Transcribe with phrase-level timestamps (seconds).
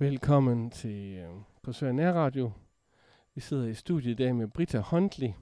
[0.00, 1.28] Velkommen til øh,
[1.62, 2.50] Korsør Nærradio.
[3.34, 5.32] Vi sidder i studiet i dag med Britta Huntley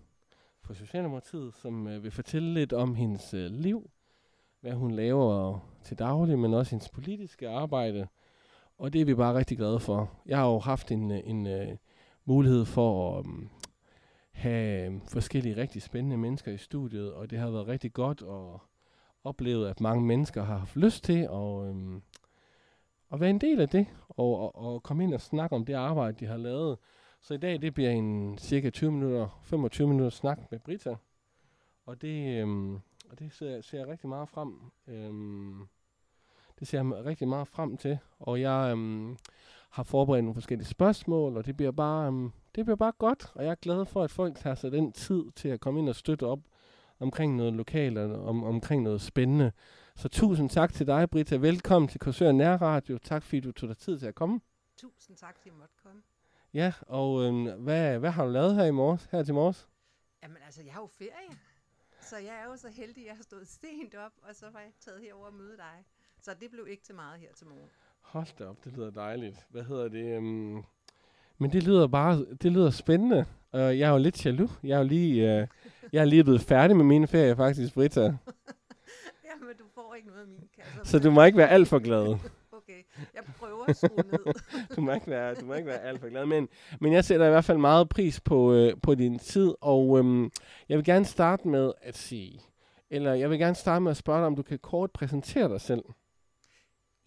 [0.62, 3.90] fra Socialdemokratiet, som øh, vil fortælle lidt om hendes øh, liv,
[4.60, 8.08] hvad hun laver til daglig, men også hendes politiske arbejde.
[8.79, 10.10] Og det er vi bare rigtig glade for.
[10.26, 11.77] Jeg har jo haft en, øh, en øh,
[12.25, 13.33] mulighed for at øh,
[14.31, 18.61] have øh, forskellige rigtig spændende mennesker i studiet, og det har været rigtig godt at
[19.25, 22.01] opleve, at mange mennesker har haft lyst til at, øh,
[23.12, 23.87] at være en del af det,
[24.19, 26.79] og, og, og komme ind og snakke om det arbejde, de har lavet.
[27.20, 30.97] Så i dag, det bliver en cirka 20 minutter, 25 minutter snak med Brita.
[31.87, 32.74] Og det, øhm,
[33.10, 34.55] og det ser, ser jeg rigtig meget frem.
[34.87, 35.69] Øhm,
[36.59, 37.98] det ser jeg rigtig meget frem til.
[38.19, 39.16] Og jeg øhm,
[39.70, 43.32] har forberedt nogle forskellige spørgsmål, og det bliver bare, øhm, det bliver bare godt.
[43.35, 45.88] Og jeg er glad for, at folk tager sig den tid til at komme ind
[45.88, 46.41] og støtte op
[47.01, 49.52] omkring noget lokalt og om, omkring noget spændende.
[49.98, 51.37] Så tusind tak til dig, Britta.
[51.37, 52.98] Velkommen til Korsør Nærradio.
[52.98, 54.41] Tak fordi du tog dig tid til at komme.
[54.77, 56.02] Tusind tak, fordi jeg måtte komme.
[56.54, 59.69] Ja, og øhm, hvad, hvad har du lavet her i morges, her til morges?
[60.23, 61.38] Jamen altså, jeg har jo ferie.
[62.01, 64.60] Så jeg er jo så heldig, at jeg har stået sent op, og så var
[64.60, 65.84] jeg taget herover og møde dig.
[66.20, 67.70] Så det blev ikke til meget her til morgen.
[68.00, 69.46] Hold da op, det lyder dejligt.
[69.50, 70.16] Hvad hedder det?
[70.16, 70.62] Øhm,
[71.38, 73.24] men det lyder bare, det lyder spændende.
[73.52, 74.50] Og jeg er jo lidt jaloux.
[74.62, 75.46] Jeg er jo lige, øh,
[75.92, 78.16] jeg er lige blevet færdig med min ferie faktisk, Britta.
[79.98, 80.91] Ikke noget af min kasse.
[80.91, 82.18] Så du må ikke være alt for glad.
[82.52, 82.82] Okay,
[83.14, 84.34] jeg prøver at skrue ned.
[84.77, 86.27] du må ikke være, du må ikke være alt for glad.
[86.27, 86.48] Men,
[86.80, 90.30] men jeg sætter i hvert fald meget pris på, øh, på din tid, og øhm,
[90.69, 92.41] jeg vil gerne starte med at sige,
[92.91, 95.60] eller jeg vil gerne starte med at spørge dig, om du kan kort præsentere dig
[95.60, 95.84] selv.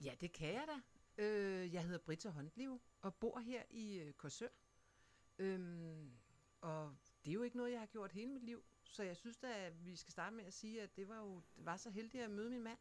[0.04, 1.24] Ja, det kan jeg da.
[1.24, 4.48] Øh, jeg hedder Britta Håndliv og bor her i øh, Korsør.
[5.40, 6.12] Øhm,
[6.62, 6.92] og
[7.26, 8.64] det er jo ikke noget, jeg har gjort hele mit liv.
[8.92, 11.42] Så jeg synes da, at vi skal starte med at sige, at det var jo
[11.58, 12.78] det var så heldig at møde min mand.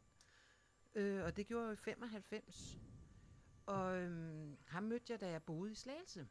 [0.95, 2.79] Øh, og det gjorde jeg i 95.
[3.67, 6.29] Og øhm, ham mødte jeg, da jeg boede i Slagelse.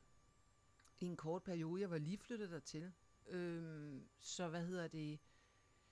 [1.00, 1.82] I en kort periode.
[1.82, 2.94] Jeg var lige flyttet dertil.
[3.28, 5.20] Øhm, så hvad hedder det?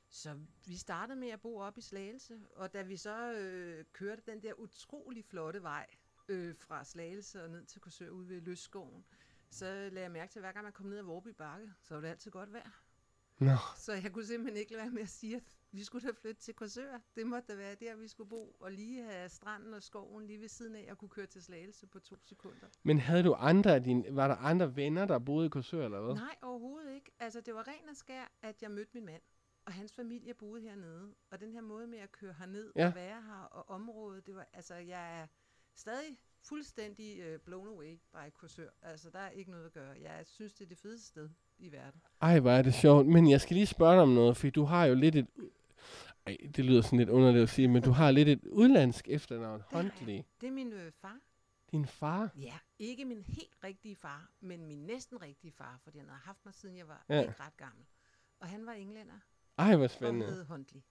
[0.09, 4.21] Så vi startede med at bo op i Slagelse, og da vi så øh, kørte
[4.25, 5.87] den der utrolig flotte vej
[6.27, 9.05] øh, fra Slagelse og ned til Korsør ude ved Løsskoven,
[9.49, 11.93] så lagde jeg mærke til, at hver gang man kom ned ad Vorby Bakke, så
[11.93, 12.86] var det altid godt vejr.
[13.39, 16.13] Nå, Så jeg kunne simpelthen ikke lade være med at sige, at vi skulle da
[16.21, 16.99] flytte til Korsør.
[17.15, 20.39] Det måtte da være der, vi skulle bo, og lige have stranden og skoven lige
[20.41, 22.67] ved siden af, og kunne køre til Slagelse på to sekunder.
[22.83, 26.01] men havde du andre af dine, var der andre venner, der boede i Korsør, eller
[26.01, 26.15] hvad?
[26.15, 27.11] Nej, overhovedet ikke.
[27.19, 29.21] Altså, det var ren og skær, at jeg mødte min mand,
[29.65, 31.15] og hans familie boede hernede.
[31.31, 32.87] Og den her måde med at køre herned Ja.
[32.87, 35.27] og være her, og området, det var, altså, jeg er
[35.75, 38.69] stadig fuldstændig uh, blown away by Korsør.
[38.81, 40.01] Altså, der er ikke noget at gøre.
[40.01, 42.01] Jeg synes, det er det fedeste sted i verden.
[42.21, 43.07] Ej, hvor er det sjovt.
[43.07, 45.27] Men jeg skal lige spørge dig om noget, for du har jo lidt et...
[46.25, 49.63] Ej, det lyder sådan lidt underligt at sige, men du har lidt et udlandsk efternavn.
[49.71, 50.21] Huntley.
[50.41, 51.17] Det er min øh, far.
[51.71, 52.29] Din far?
[52.37, 56.45] Ja, ikke min helt rigtige far, men min næsten rigtige far, fordi han har haft
[56.45, 57.21] mig, siden jeg var Ja.
[57.21, 57.85] ikke ret gammel.
[58.39, 59.13] Og han var englænder
[59.57, 60.25] Ej, hvor og spændende.
[60.27, 60.81] hed Huntley.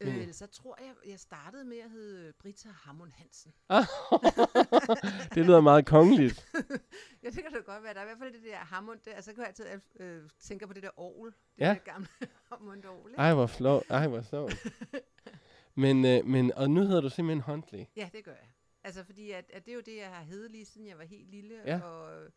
[0.00, 0.06] Mm.
[0.08, 3.52] Øh, så tror jeg, jeg startede med at hedde Britta Hammond Hansen.
[5.34, 6.48] det lyder meget kongeligt.
[7.22, 7.94] ja, det kan det godt være.
[7.94, 9.12] Der er i hvert fald det der Hammond der.
[9.14, 11.34] Altså, så kan jeg altid øh, tænke på det der Aarhus.
[11.34, 11.68] Det Ja.
[11.68, 12.08] der gamle
[12.50, 13.12] Hammond Aarhus.
[13.18, 13.82] Ej, hvor flot.
[13.90, 14.66] Ej, hvor sjovt.
[15.74, 17.84] Men, øh, men, og nu hedder du simpelthen Huntley.
[17.96, 18.48] Ja, det gør jeg.
[18.84, 21.04] Altså, fordi at, at det er jo det, jeg har heddet lige siden jeg var
[21.04, 21.62] helt lille.
[21.64, 21.80] Ja.
[21.80, 22.28] Og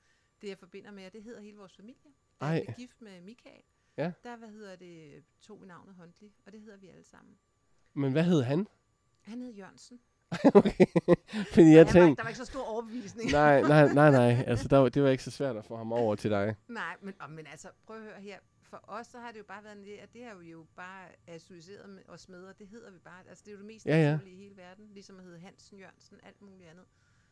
[0.42, 2.12] det, jeg forbinder med, det hedder hele vores familie.
[2.42, 3.62] Jeg blev gift med Michael,
[3.98, 4.12] Ja.
[4.24, 7.38] der, hvad hedder det, tog vi navnet Huntley, og det hedder vi alle sammen.
[7.94, 8.68] Men hvad hed han?
[9.22, 10.00] Han hed Jørgensen.
[10.56, 10.86] okay.
[11.54, 13.32] Fordi jeg Han var, tænkte, der var ikke så stor overbevisning.
[13.32, 14.44] nej, nej, nej, nej.
[14.48, 16.56] Altså, der, var- det var ikke så svært at få ham over til dig.
[16.68, 18.38] Nej, men, og, men altså, prøv at høre her.
[18.62, 21.06] For os, så har det jo bare været, en- at det vi jo bare
[21.88, 23.20] med os med, og det hedder vi bare.
[23.30, 24.20] Altså, det er jo det mest Ja, ja.
[24.26, 24.86] i hele verden.
[24.94, 26.86] Ligesom at hedde Hansen, Jørgensen, alt muligt andet.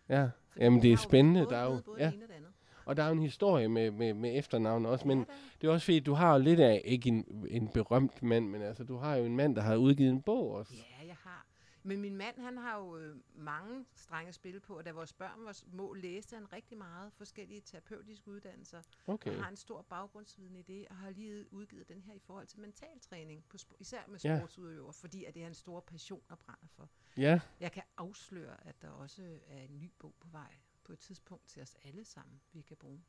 [0.10, 0.30] Ja.
[0.50, 1.46] Fordi Jamen, det er spændende.
[1.46, 2.06] Der er jo, både ja.
[2.08, 2.52] det ene og det andet.
[2.90, 5.26] Og der er jo en historie med, med, med efternavn også, men Ja,
[5.62, 8.62] det er også fordi, du har jo lidt af, ikke en, en berømt mand, men
[8.62, 10.74] altså, du har jo en mand, der har udgivet en bog også.
[11.02, 11.46] Ja, jeg har.
[11.84, 15.46] Men min mand, han har jo øh, mange strenge spil på, og da vores børn
[15.46, 18.82] var små, læste han rigtig meget forskellige terapeutiske uddannelser.
[19.08, 19.32] Okay.
[19.38, 22.48] Og har en stor baggrundsviden i det, og har lige udgivet den her i forhold
[22.48, 24.38] til mentaltræning, på sp- især med Ja.
[24.40, 26.90] sportsudøvere, fordi at det er en stor passion og brænder for.
[27.18, 30.56] Ja, Jeg kan afsløre, at der også er en ny bog på vej
[30.90, 33.00] på et tidspunkt til os alle sammen, vi kan bruge.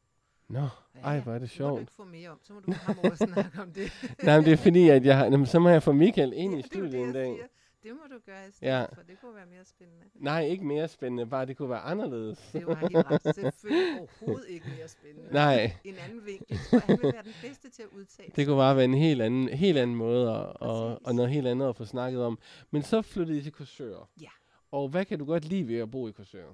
[0.49, 0.69] nå,
[1.03, 1.81] ej, hvor er det må du sjovt.
[1.81, 3.93] ikke få mere om, så må du have ham over at snakke om det.
[4.25, 6.37] Nej, men det er fordi, at jeg har, jamen, så må jeg få Michael ind
[6.37, 7.35] i Ja, er jo det, studiet en dag.
[7.37, 7.47] siger.
[7.83, 8.85] Det må du gøre i stedet Ja.
[8.85, 10.05] for, det kunne være mere spændende.
[10.15, 12.39] Nej, ikke mere spændende, bare det kunne være anderledes.
[12.53, 13.35] Det var helt ret.
[13.35, 15.33] Selvfølgelig overhovedet ikke mere spændende.
[15.33, 16.59] Nej, En anden vinkel.
[16.71, 18.33] Tror, han vil være den bedste til at udtale.
[18.37, 21.47] det kunne bare være en helt anden, helt anden måde, og, og, og noget helt
[21.47, 22.39] andet at få snakket om.
[22.71, 24.09] Men så flyttede I til Korsør.
[24.21, 24.29] Ja.
[24.71, 26.47] Og hvad kan du godt lide ved at bo i Korsør?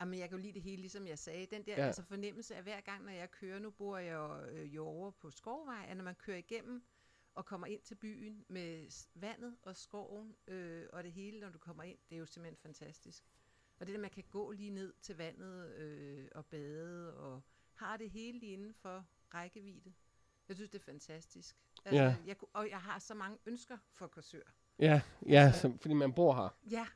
[0.00, 1.46] Jamen, jeg kan jo lide det hele, ligesom jeg sagde.
[1.46, 1.86] Den der Ja.
[1.86, 5.10] altså fornemmelse af hver gang, når jeg kører, nu bor jeg jo, øh, jo over
[5.10, 6.82] på Skovvej, at når man kører igennem
[7.34, 11.58] og kommer ind til byen med vandet og skoven øh, og det hele, når du
[11.58, 13.24] kommer ind, det er jo simpelthen fantastisk.
[13.80, 17.42] Og det der, man kan gå lige ned til vandet øh, og bade og
[17.74, 19.92] har det hele lige inden for rækkevidde.
[20.48, 21.56] Jeg synes, det er fantastisk.
[21.84, 22.16] Altså, Ja.
[22.26, 24.42] jeg, og jeg har så mange ønsker for Korsør.
[24.78, 26.48] Ja, ja Altså- som, fordi man bor her.
[26.70, 26.86] Ja.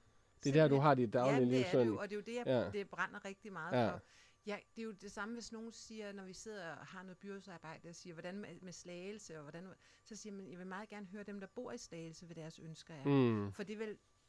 [0.45, 2.13] Det er der, du har dit daglige Jamen, liv det er det jo, og det
[2.13, 2.61] er jo det, jeg Ja.
[2.61, 2.71] ja.
[2.71, 3.85] det brænder rigtig meget Ja.
[3.85, 3.93] ja.
[3.93, 4.01] for.
[4.47, 7.19] Ja, det er jo det samme, hvis nogen siger, når vi sidder og har noget
[7.19, 9.69] byrådsarbejde, og siger, hvordan med, med slagelse, og hvordan,
[10.05, 12.59] så siger man, jeg vil meget gerne høre dem, der bor i slagelse, hvad deres
[12.59, 13.05] ønsker er.
[13.05, 13.53] Mm.
[13.53, 13.89] For det er, vel,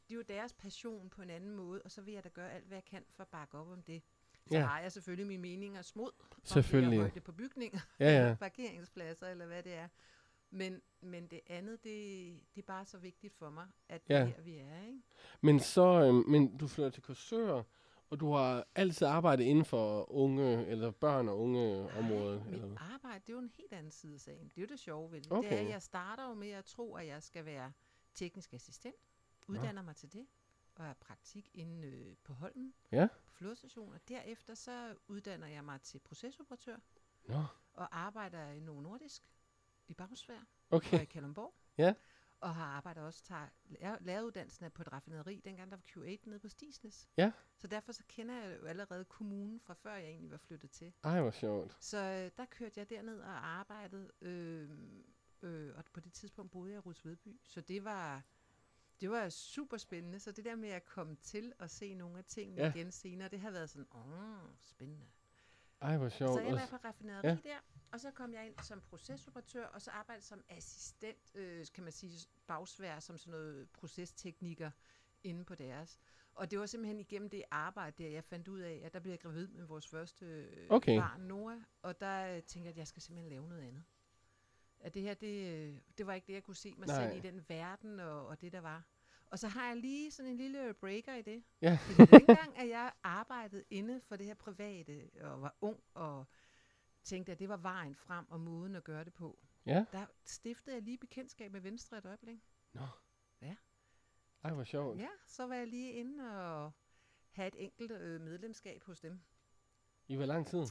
[0.10, 2.52] det er jo deres passion på en anden måde, og så vil jeg da gøre
[2.52, 4.02] alt, hvad jeg kan for at bakke op om det.
[4.48, 4.60] Så Ja.
[4.60, 4.66] ja.
[4.66, 6.12] har jeg selvfølgelig mine meninger smod.
[6.32, 6.90] om Selvfølgelig.
[6.98, 8.36] flere højde på bygninger, Ja, ja.
[8.40, 9.88] parkeringspladser, eller hvad det er.
[10.54, 11.94] Men, men det andet, det,
[12.56, 14.20] det er bare så vigtigt for mig, at det Ja.
[14.20, 14.84] er her, vi er.
[14.88, 15.02] Ikke?
[15.42, 17.64] Men så, øh, men du flytter til Korsør,
[18.10, 22.46] og du har altid arbejdet inden for unge, eller børn og unge området.
[22.46, 22.94] Mit Eller?
[22.94, 24.48] arbejde, det er jo en helt anden side af sagen.
[24.50, 25.32] Det er jo det sjove ved det.
[25.32, 25.50] Okay.
[25.50, 27.72] Det er, at jeg starter jo med at tro, at jeg skal være
[28.14, 28.96] teknisk assistent.
[29.48, 30.28] Uddanner mig til det.
[30.76, 32.74] Og har praktik inde øh, på Holmen.
[32.92, 33.08] Ja.
[33.26, 33.94] På flådestationen.
[33.94, 36.78] Og derefter så uddanner jeg mig til procesoperatør.
[37.26, 39.24] Nå, Og arbejder i Novo Nordisk.
[39.88, 40.40] I Bagsvær.
[40.72, 40.98] okay.
[40.98, 41.54] Og i Kalundborg.
[41.78, 41.94] Ja.
[42.40, 46.40] Og har arbejdet også tager lærer, læreruddannelsen på et raffinaderi, dengang der var Q8 nede
[46.40, 47.10] på Stisnes.
[47.18, 47.32] Ja.
[47.58, 50.94] Så derfor så kender jeg jo allerede kommunen fra før jeg egentlig var flyttet til.
[51.04, 51.78] Ej, hvor sjovt.
[51.80, 54.70] Så øh, der kørte jeg derned og arbejdede, øh,
[55.42, 57.40] øh, og på det tidspunkt boede jeg i Rudsvedby.
[57.44, 58.22] Så det var,
[59.02, 60.20] det var super spændende.
[60.20, 62.74] Så det der med at komme til at se nogle af tingene Ja.
[62.74, 65.06] igen senere, det har været sådan, åh, spændende.
[65.82, 66.34] Ej, hvor sjovt.
[66.34, 67.38] Så jeg var på raffinaderi ja.
[67.44, 67.60] der,
[67.94, 71.94] og så kom jeg ind som procesoperatør, og så arbejdede som assistent, øh, kan man
[71.94, 74.72] sige, bagsvær, som sådan noget procestekniker
[75.24, 76.00] inde på deres.
[76.36, 79.12] Og det var simpelthen igennem det arbejde, der jeg fandt ud af, at der blev
[79.12, 81.00] jeg gravid med vores første øh, Okay.
[81.00, 83.84] barn, Noah, og der øh, tænkte jeg, at jeg skal simpelthen lave noget andet.
[84.80, 87.08] At det her, det, øh, det var ikke det, jeg kunne se mig Nej.
[87.08, 88.84] selv i den verden, og, og det der var.
[89.28, 91.44] Og så har jeg lige sådan en lille breaker i det.
[91.62, 91.78] Ja.
[91.82, 96.26] Fordi dengang, at jeg arbejdede inde for det her private, og var ung, og
[97.04, 99.40] tænkte, at det var vejen frem og måden at gøre det på.
[99.66, 99.86] Ja.
[99.92, 102.40] Der stiftede jeg lige bekendtskab med Venstre et øjeblik.
[104.44, 105.00] Ej, hvor sjovt.
[105.00, 106.72] Ja, så var jeg lige inde og
[107.32, 109.22] have et enkelt øh, medlemskab hos dem.
[110.08, 110.66] I hvor lang tid?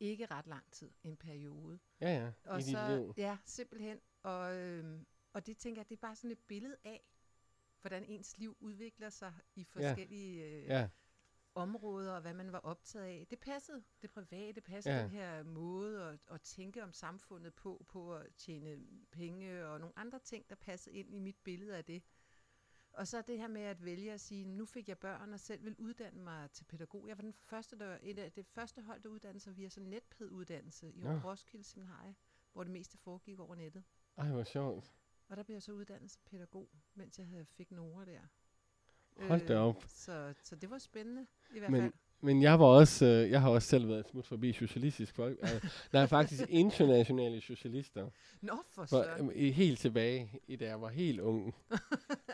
[0.00, 1.78] Ikke ret lang tid, en periode.
[2.00, 2.32] Ja, ja.
[2.44, 3.14] Og I dit så, liv.
[3.16, 4.00] ja, simpelthen.
[4.22, 7.02] Og, øhm, og det tænker jeg, det er bare sådan et billede af,
[7.80, 10.88] hvordan ens liv udvikler sig i forskellige øh, Ja,
[11.54, 13.26] områder, og hvad man var optaget af.
[13.30, 13.84] Det passede.
[14.02, 15.02] Det private, det passede Ja.
[15.02, 18.78] den her måde at, at tænke om samfundet på, på at tjene
[19.10, 22.02] penge og nogle andre ting, der passede ind i mit billede af det.
[22.92, 25.64] Og så det her med at vælge at sige, nu fik jeg børn og selv
[25.64, 27.08] vil uddanne mig til pædagog.
[27.08, 29.86] Jeg var den første, der, et af det første hold, der uddannede sig via sådan
[29.86, 31.18] en netped-uddannelse i Nå.
[31.24, 32.16] Roskilde Seminarium,
[32.52, 33.84] hvor det meste foregik over nettet.
[34.16, 34.94] ej, hvor sjovt.
[35.28, 38.20] Og der blev jeg så uddannet som pædagog, mens jeg havde fik Nora der.
[39.22, 39.84] Hold da op.
[39.88, 41.92] Så, så det var spændende i hvert Men- fald.
[42.20, 45.38] Men jeg var også, øh, jeg har også selv været et smut forbi socialistisk folk.
[45.42, 48.08] Øh, der er faktisk internationale socialister.
[48.42, 49.30] Nå, for søren.
[49.34, 51.54] øh, helt tilbage, i da jeg var helt ung.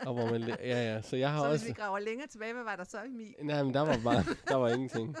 [0.05, 0.55] og hvor man, ja,
[0.93, 1.65] ja, så jeg har Så også...
[1.65, 3.33] hvis vi graver længere tilbage, hvad var der så i min?
[3.43, 5.15] Nej, men der var bare, der var ingenting.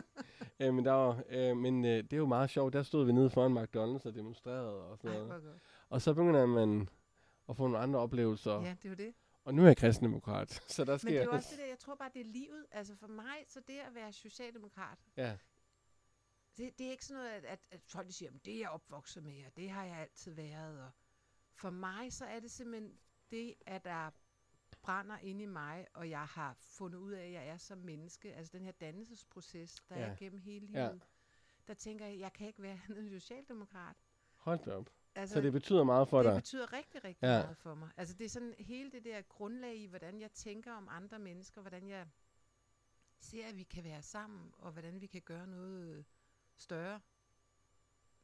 [0.59, 2.73] Øh, men der var, øh, men øh, det er jo meget sjovt.
[2.73, 5.43] Der stod vi nede foran McDonald's og demonstrerede og sådan noget.
[5.89, 6.89] Og så begynder man
[7.49, 8.51] at få nogle andre oplevelser.
[8.51, 9.13] Ja, det er jo det.
[9.45, 11.09] Og nu er jeg kristendemokrat, så der Men sker...
[11.09, 12.65] det er jo også det der, jeg tror bare, det er livet.
[12.71, 15.37] Altså for mig, så det at være socialdemokrat, Ja,
[16.57, 18.69] det, det er ikke sådan noget, at, at, at folk siger, "Men det er jeg
[18.69, 20.83] opvokset med, og det har jeg altid været.
[20.83, 20.91] Og
[21.53, 22.97] for mig, så er det simpelthen
[23.31, 24.11] det, at der
[24.81, 28.33] brænder inde i mig, og jeg har fundet ud af, at jeg er som menneske.
[28.33, 30.05] Altså den her dannelsesproces, der Ja.
[30.05, 30.87] er gennem hele Ja.
[30.87, 31.01] livet.
[31.67, 33.95] Der tænker jeg, jeg kan ikke være andet end socialdemokrat.
[34.35, 34.89] hold da op.
[35.15, 36.35] Altså, Så det betyder meget for det dig.
[36.35, 37.43] betyder rigtig, rigtig Ja.
[37.43, 37.89] meget for mig.
[37.97, 41.61] Altså det er sådan hele det der grundlag i, hvordan jeg tænker om andre mennesker,
[41.61, 42.07] hvordan jeg
[43.19, 46.05] ser, at vi kan være sammen, og hvordan vi kan gøre noget
[46.57, 47.01] større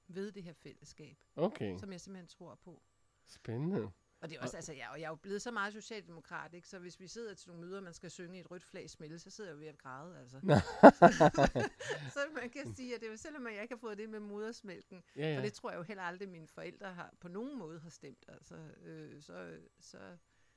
[0.08, 2.82] ved det her fællesskab, Okay, som jeg simpelthen tror på.
[3.28, 3.92] spændende.
[4.22, 6.68] Og det er også, altså, jeg, og jeg er jo blevet så meget socialdemokrat, ikke?
[6.68, 8.90] så hvis vi sidder til nogle møder, og man skal synge i et rødt flag
[8.90, 10.38] smelle, så sidder jeg jo ved at græde, altså.
[12.16, 14.20] så man kan sige, at det er jo selvom jeg ikke har fået det med
[14.20, 15.38] modersmælken, Ja, ja.
[15.38, 18.26] for det tror jeg jo heller aldrig, mine forældre har på nogen måde har stemt.
[18.28, 19.98] Altså, øh, så, så,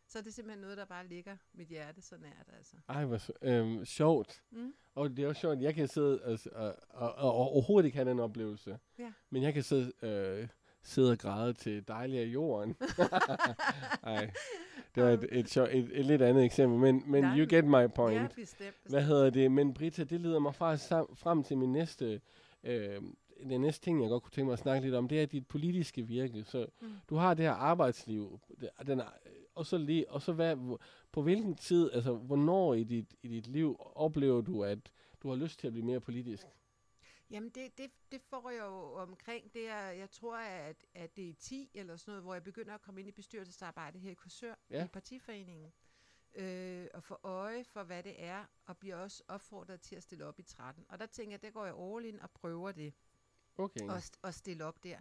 [0.06, 2.50] så er det simpelthen noget, der bare ligger mit hjerte så nært.
[2.56, 2.76] Altså.
[2.88, 4.42] Ej, hvor øhm, sjovt.
[4.50, 4.74] Mm.
[4.94, 7.96] Og det er også sjovt, jeg kan sidde og, og, og, og, og overhovedet ikke
[7.96, 8.78] have den oplevelse.
[8.98, 9.12] Ja.
[9.30, 10.48] Men jeg kan sidde, øh,
[10.84, 12.76] sidde og græde til dejlig af jorden.
[14.02, 14.30] Ej,
[14.94, 17.64] Det var et, et, sjov- et, et lidt andet eksempel, men, men Nej, you get
[17.64, 18.20] my point.
[18.22, 18.76] Ja, bestemt.
[18.88, 19.52] Hvad hedder det?
[19.52, 22.20] Men Britta, det leder mig faktisk sam- frem til min næste,
[22.64, 23.02] øh,
[23.48, 25.46] den næste ting, jeg godt kunne tænke mig at snakke lidt om, det er dit
[25.46, 26.44] politiske virke.
[26.44, 26.88] Så Mm.
[27.10, 28.40] du har det her arbejdsliv,
[28.86, 29.00] den
[29.54, 30.78] og så lige, og så hvad,
[31.12, 34.78] på hvilken tid, altså hvornår i dit, i dit liv oplever du, at
[35.22, 36.46] du har lyst til at blive mere politisk?
[37.30, 39.54] Jamen, det, det, det får jeg jo omkring.
[39.54, 42.74] Det er, jeg tror, at, at det er 10 eller sådan noget, hvor jeg begynder
[42.74, 44.84] at komme ind i bestyrelsesarbejde her i Korsør, Ja.
[44.84, 45.72] i partiforeningen.
[46.34, 50.24] Øh, og få øje for, hvad det er, og bliver også opfordret til at stille
[50.24, 50.86] op i 13.
[50.88, 52.94] Og der tænker jeg, der går jeg all in og prøver det,
[53.56, 55.00] Okay, og, og stille op der.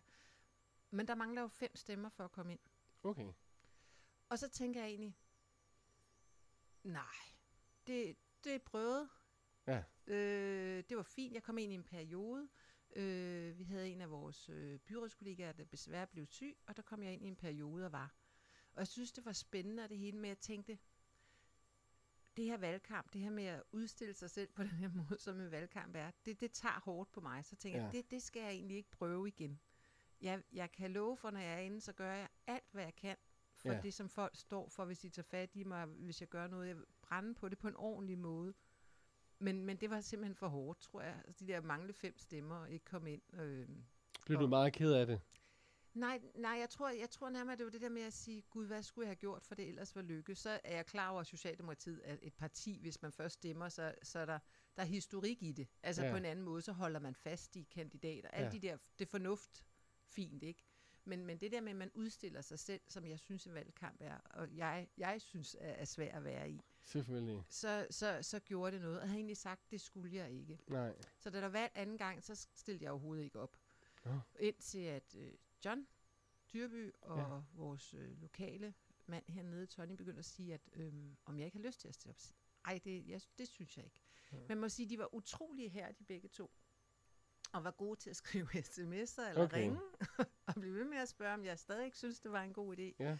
[0.91, 2.59] Men der mangler jo fem stemmer for at komme ind.
[3.03, 3.33] okay.
[4.29, 5.17] Og så tænker jeg egentlig,
[6.83, 7.15] nej,
[7.87, 9.09] det, det er prøvet.
[9.67, 9.83] Ja.
[10.07, 11.33] Øh, det var fint.
[11.33, 12.49] Jeg kom ind i en periode.
[12.95, 17.03] Øh, vi havde en af vores øh, byrådskollegaer, der desværre blev syg, og der kom
[17.03, 18.15] jeg ind i en periode og var.
[18.73, 20.77] Og jeg synes, det var spændende, og det hele med, at jeg tænkte,
[22.37, 25.39] det her valgkamp, det her med at udstille sig selv på den her måde, som
[25.39, 27.45] en valgkamp er, det, det tager hårdt på mig.
[27.45, 27.83] Så tænker Ja.
[27.85, 29.59] jeg, det, det skal jeg egentlig ikke prøve igen.
[30.21, 32.95] Jeg, jeg kan love for, når jeg er inde, så gør jeg alt, hvad jeg
[32.95, 33.17] kan
[33.55, 33.81] for Ja.
[33.81, 36.67] det, som folk står for, hvis de tager fat i mig, hvis jeg gør noget.
[36.67, 38.53] Jeg brænde på det på en ordentlig måde.
[39.43, 41.21] Men, men det var simpelthen for hårdt, tror jeg.
[41.27, 43.21] Altså, de der mangle fem stemmer og ikke komme ind.
[43.33, 43.69] Øh.
[44.25, 45.21] Blev du Og- meget ked af det?
[45.93, 48.67] Nej, nej jeg, tror, jeg tror nærmere, det var det der med at sige, gud,
[48.67, 50.35] hvad skulle jeg have gjort, for det ellers var lykke.
[50.35, 53.95] Så er jeg klar over, at Socialdemokratiet er et parti, hvis man først stemmer, så,
[54.03, 54.39] så er der,
[54.75, 55.67] der er historik i det.
[55.83, 56.11] Altså Ja.
[56.11, 58.29] på en anden måde, så holder man fast i kandidater.
[58.29, 58.51] Alle Ja.
[58.51, 59.65] de der, det er fornuft,
[60.05, 60.63] fint, ikke?
[61.05, 63.97] Men, men det der med, at man udstiller sig selv, som jeg synes, en valgkamp
[64.01, 67.43] er, og jeg, jeg synes er, er svært at være i, Selvfølgelig.
[67.49, 68.95] så, så, så gjorde det noget.
[68.97, 70.59] Og jeg havde egentlig sagt, det skulle jeg ikke.
[70.67, 70.95] Nej.
[71.19, 73.57] Så da der var anden gang, så stillede jeg overhovedet ikke op.
[74.05, 74.19] Nå.
[74.39, 75.33] Indtil at øh,
[75.65, 75.87] John
[76.53, 77.41] Dyrby og Ja.
[77.53, 78.73] vores øh, lokale
[79.05, 80.93] mand hernede, Tony, begyndte at sige, at øh,
[81.25, 82.21] om jeg ikke har lyst til at stille op.
[82.65, 84.01] Ej, det, jeg, det synes jeg ikke.
[84.31, 84.37] Ja.
[84.49, 86.51] Man må sige, at de var utrolig her, de begge to.
[87.53, 89.43] Og var gode til at skrive sms'er eller Okay.
[89.43, 89.57] okay.
[89.57, 89.79] ringe.
[90.47, 92.77] og blive ved med at spørge, om jeg stadig ikke synes, det var en god
[92.77, 92.95] idé.
[92.99, 93.17] Ja.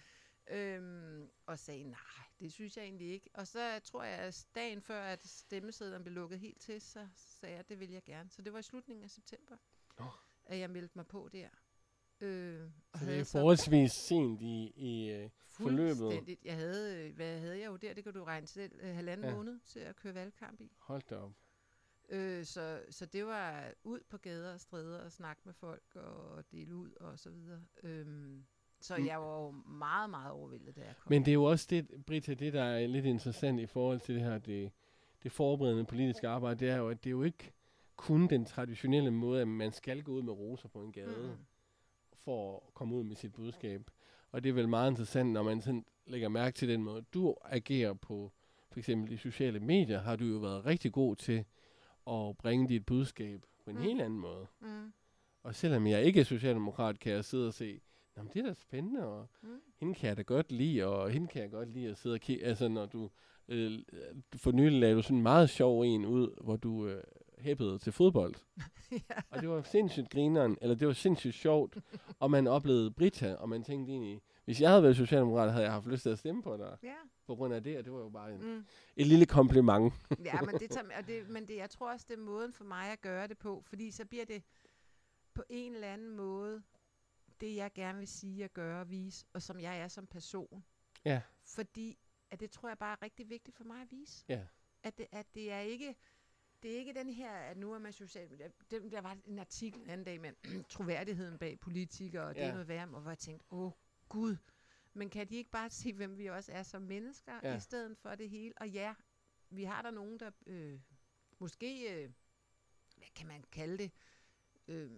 [0.48, 2.00] Øhm, og sagde, nej,
[2.40, 3.30] det synes jeg egentlig ikke.
[3.34, 7.54] Og så tror jeg, at dagen før, at stemmesedlen blev lukket helt til, så sagde
[7.54, 8.30] jeg, at det vil jeg gerne.
[8.30, 9.56] Så det var i slutningen af september,
[10.00, 10.06] Nå.
[10.46, 11.50] at jeg meldte mig på der.
[12.22, 16.38] Øh, og Så det er forholdsvis sent i, i øh, forløbet.
[16.44, 17.94] Jeg havde, øh, hvad havde jeg jo der?
[17.94, 18.80] Det kan du regne selv.
[18.82, 19.36] Øh, halvanden ja.
[19.36, 20.72] måned til at køre valgkamp i.
[20.78, 21.34] hold da op.
[22.10, 26.52] Øh, så, så det var ud på gader og stræder og snakke med folk og
[26.52, 27.66] dele ud og så videre.
[27.84, 28.46] Øhm,
[28.84, 29.06] så Mm.
[29.06, 31.10] jeg var jo meget, meget overvældet, da jeg kom.
[31.10, 34.16] Men det er jo også det, Britta, det der er lidt interessant i forhold til
[34.16, 34.72] det her, det,
[35.24, 37.52] det forberedende politiske arbejde, det er jo, at det er jo ikke
[37.96, 41.46] kun den traditionelle måde, at man skal gå ud med roser på en gade, Mm.
[42.14, 43.90] for at komme ud med sit budskab.
[44.32, 47.36] Og det er vel meget interessant, når man sådan lægger mærke til den måde, du
[47.46, 48.32] agerer på,
[48.72, 51.46] for eksempel de sociale medier, har du jo været rigtig god til
[52.08, 53.82] at bringe dit budskab på en Mm.
[53.82, 54.48] helt anden måde.
[54.60, 54.94] Mm.
[55.44, 57.82] Og selvom jeg ikke er socialdemokrat, kan jeg sidde og se,
[58.16, 59.62] Nå, men det er da spændende, og Mm.
[59.76, 62.20] hende kan jeg da godt lide, og hende kan jeg godt lide at sidde og
[62.20, 62.46] kigge.
[62.46, 63.10] Altså, når du,
[63.48, 63.72] øh,
[64.36, 67.04] for nylig lavede du sådan en meget sjov en ud, hvor du øh,
[67.38, 68.36] hæppede til fodbold.
[68.92, 69.16] ja.
[69.30, 71.78] Og det var sindssygt grineren, eller det var sindssygt sjovt,
[72.20, 75.74] og man oplevede Brita, og man tænkte egentlig, hvis jeg havde været socialdemokrat, havde jeg
[75.74, 76.94] haft lyst til at stemme på dig, ja.
[77.28, 78.66] på grund af det, og det var jo bare en, Mm.
[78.96, 79.94] et lille kompliment.
[80.26, 82.64] Ja, men, det tager, og det, men det, jeg tror også, det er måden for
[82.64, 84.44] mig at gøre det på, fordi så bliver det
[85.34, 86.62] på en eller anden måde
[87.42, 90.66] det, jeg gerne vil sige og gøre og vise, og som jeg er som person.
[91.06, 91.22] Ja.
[91.44, 91.98] Fordi
[92.32, 94.26] at det tror jeg bare er rigtig vigtigt for mig at vise.
[94.30, 94.46] Ja.
[94.84, 95.96] At det, at det er ikke
[96.64, 98.40] det er ikke den her, at nu er man social...
[98.72, 100.34] Der, der var en artikel en anden dag med
[100.70, 102.48] troværdigheden bag politikere, og det Ja.
[102.48, 103.72] er noget værre, og hvor jeg tænkte, åh
[104.10, 104.36] gud,
[104.94, 107.56] men kan de ikke bare se, hvem vi også er som mennesker, Ja.
[107.56, 108.54] i stedet for det hele?
[108.58, 108.94] Og ja,
[109.50, 110.80] vi har der nogen, der øh,
[111.40, 112.12] måske, øh,
[112.98, 113.92] hvad kan man kalde det,
[114.68, 114.92] øh,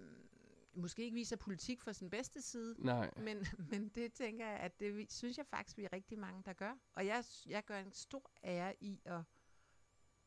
[0.75, 3.11] måske ikke viser politik fra sin bedste side, Nej.
[3.17, 6.53] men, men det tænker jeg, at det synes jeg faktisk, vi er rigtig mange, der
[6.53, 6.77] gør.
[6.93, 9.21] Og jeg, jeg gør en stor ære i at,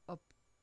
[0.08, 0.18] at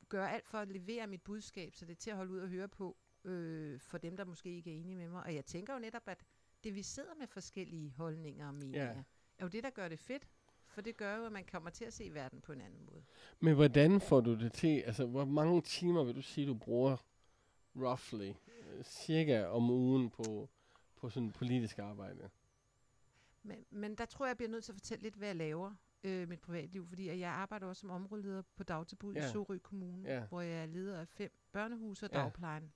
[0.10, 2.48] gøre alt for at levere mit budskab, så det er til at holde ud og
[2.48, 5.24] høre på, øh, for dem, der måske ikke er enige med mig.
[5.24, 6.24] Og jeg tænker jo netop, at
[6.64, 9.04] det vi sidder med forskellige holdninger og meninger, ja.
[9.38, 10.28] er jo det, der gør det fedt.
[10.68, 13.04] For det gør jo, at man kommer til at se verden på en anden måde.
[13.40, 14.80] Men hvordan får du det til?
[14.80, 16.98] Altså, hvor mange timer vil du sige, du bruger
[17.76, 20.50] roughly, øh, cirka om ugen på,
[20.96, 22.30] på sådan politisk arbejde?
[23.44, 25.74] Men, men der tror jeg, jeg bliver nødt til at fortælle lidt, hvad jeg laver
[26.04, 29.26] øh, mit privatliv, fordi at jeg arbejder også som områdeleder på dagtilbud Ja.
[29.28, 30.26] i Sorø Kommune, Ja.
[30.26, 32.18] hvor jeg er leder af fem børnehuse og Ja.
[32.20, 32.74] dagplejen.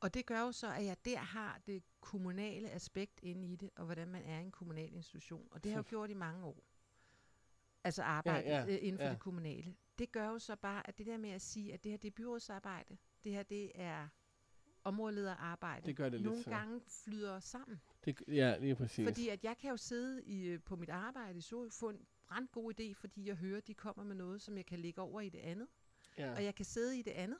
[0.00, 3.70] Og det gør jo så, at jeg der har det kommunale aspekt inde i det,
[3.76, 5.48] og hvordan man er en kommunal institution.
[5.50, 6.62] Og det har jeg jo gjort i mange år.
[7.84, 9.10] Altså arbejde ja, ja, inden for ja.
[9.10, 9.74] det kommunale.
[9.98, 12.08] Det gør jo så bare, at det der med at sige, at det her det
[12.08, 12.96] er byrådsarbejde,
[13.28, 14.08] det her det er
[14.84, 16.50] områdelederarbejde, Det gør det lidt nogle så.
[16.50, 17.80] gange flyder sammen.
[18.04, 19.08] Det, ja, lige præcis.
[19.08, 22.06] Fordi at jeg kan jo sidde i, øh, på mit arbejde i så få en
[22.28, 25.28] brandgod idé, fordi jeg hører, de kommer med noget, som jeg kan lægge over i
[25.28, 25.68] det andet.
[26.18, 27.38] ja, Og jeg kan sidde i det andet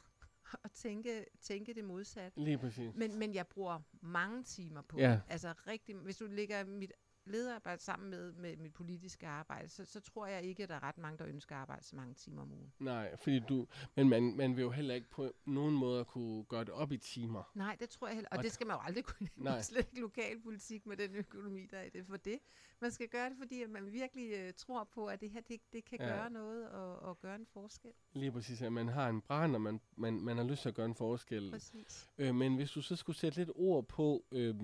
[0.64, 2.40] og tænke, tænke det modsatte.
[2.44, 2.94] lige præcis.
[2.94, 5.20] Men, men jeg bruger mange timer på Ja.
[5.28, 6.92] Altså rigtig, hvis du lægger mit
[7.28, 10.82] lederarbejde sammen med, med mit politiske arbejde, så, så tror jeg ikke, at der er
[10.82, 12.72] ret mange, der ønsker at arbejde så mange timer om ugen.
[12.78, 16.64] Nej, fordi du, men man, man vil jo heller ikke på nogen måde kunne gøre
[16.64, 17.50] det op i timer.
[17.54, 18.28] Nej, det tror jeg heller.
[18.32, 19.28] Og, Og det skal man jo aldrig kunne.
[19.36, 19.62] Nej.
[19.68, 22.06] Slet ikke lokalpolitik med den økonomi, der er i det.
[22.06, 22.38] For det.
[22.80, 25.84] Man skal gøre det, fordi man virkelig øh, tror på, at det her det, det
[25.84, 26.06] kan ja.
[26.06, 27.90] gøre noget og, og gøre en forskel.
[28.12, 30.74] Lige præcis, at man har en brand, og man, man, man har lyst til at
[30.74, 31.50] gøre en forskel.
[31.50, 32.08] Præcis.
[32.18, 34.54] Øh, men hvis du så skulle sætte lidt ord på, øh,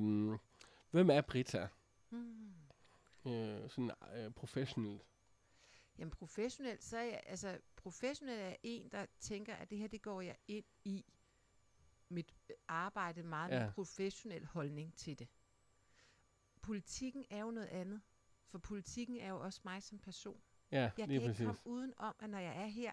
[0.91, 1.69] hvem er Brita?
[2.15, 3.33] Hmm.
[3.33, 5.03] Øh, sådan øh, professionelt.
[5.99, 10.03] Jamen professionelt, så er jeg, altså professionelt er en, der tænker, at det her, det
[10.03, 11.05] går jeg ind i
[12.09, 13.67] mit øh, arbejde meget med Ja.
[13.67, 15.29] en professionel holdning til det.
[16.63, 18.01] Politikken er jo noget andet,
[18.47, 20.41] for politikken er jo også mig som person.
[20.71, 21.29] Ja, Jeg kan præcis.
[21.41, 22.93] ikke komme uden om, at når jeg er her,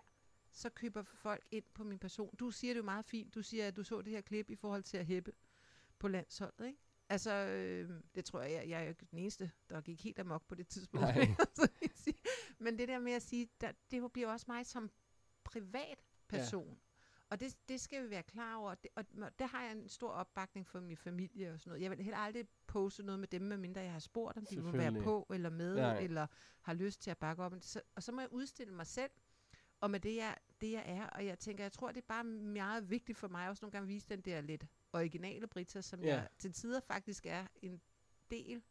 [0.51, 2.35] så køber folk ind på min person.
[2.35, 3.35] Du siger det jo meget fint.
[3.35, 5.33] Du siger, at du så det her klip i forhold til at hæppe
[5.99, 6.79] på landsholdet, ikke?
[7.11, 10.47] Altså, øh, det tror jeg, jeg, jeg er jo den eneste, der gik helt amok
[10.47, 11.07] på det tidspunkt.
[12.63, 14.91] Men det der med at sige, der, det bliver også mig som
[15.43, 16.69] privat person.
[16.69, 16.75] Ja.
[17.29, 18.75] Og det, det skal vi være klar over.
[18.75, 19.05] Det, og
[19.39, 21.81] der har jeg en stor opbakning for min familie og sådan noget.
[21.81, 24.73] Jeg vil heller aldrig poste noget med dem, medmindre jeg har spurgt, om de vil
[24.73, 25.99] være på eller med, Nej.
[25.99, 26.27] eller
[26.61, 27.53] har lyst til at bakke op.
[27.61, 29.11] Så, og så må jeg udstille mig selv,
[29.79, 31.07] og med det jeg, det, jeg er.
[31.07, 33.85] Og jeg tænker, jeg tror, det er bare meget vigtigt for mig også nogle gange
[33.85, 36.07] at vise den der lidt originale Brita, som Ja.
[36.07, 36.15] ja.
[36.15, 37.81] jeg til tider faktisk er en
[38.31, 38.61] del.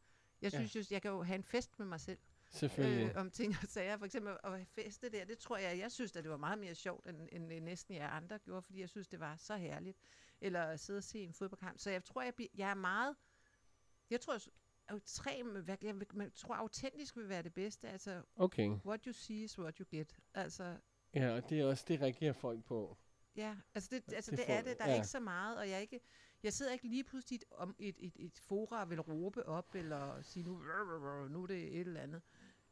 [0.43, 0.59] Jeg Ja.
[0.67, 2.19] synes jo, jeg kan jo have en fest med mig selv
[2.51, 3.09] Selvfølgelig.
[3.09, 3.97] øh, om ting og sager.
[3.99, 6.75] For eksempel at feste der, det tror jeg, jeg synes, at det var meget mere
[6.75, 9.99] sjovt, end, end, end næsten jeg andre gjorde, fordi jeg synes, det var så herligt.
[10.41, 11.79] Eller at sidde og se en fodboldkamp.
[11.79, 13.17] Så jeg tror, jeg, jeg er meget...
[14.11, 14.39] Jeg tror,
[15.63, 17.89] hvad- jeg, jeg tror, autentisk vil være det bedste.
[17.89, 18.69] Altså, Okay.
[18.69, 20.17] what you see is what you get.
[20.35, 20.77] Altså,
[21.15, 22.97] Ja, og det er også, det reagerer folk på.
[23.37, 24.79] Ja, altså det, altså det det, får- er det.
[24.79, 24.91] Der ja.
[24.91, 26.01] er ikke så meget, og jeg er ikke,
[26.43, 29.75] jeg sidder ikke lige pludselig et, om et, et, et fora og vil råbe op,
[29.75, 30.63] eller sige, nu,
[31.29, 32.23] nu er det et eller andet.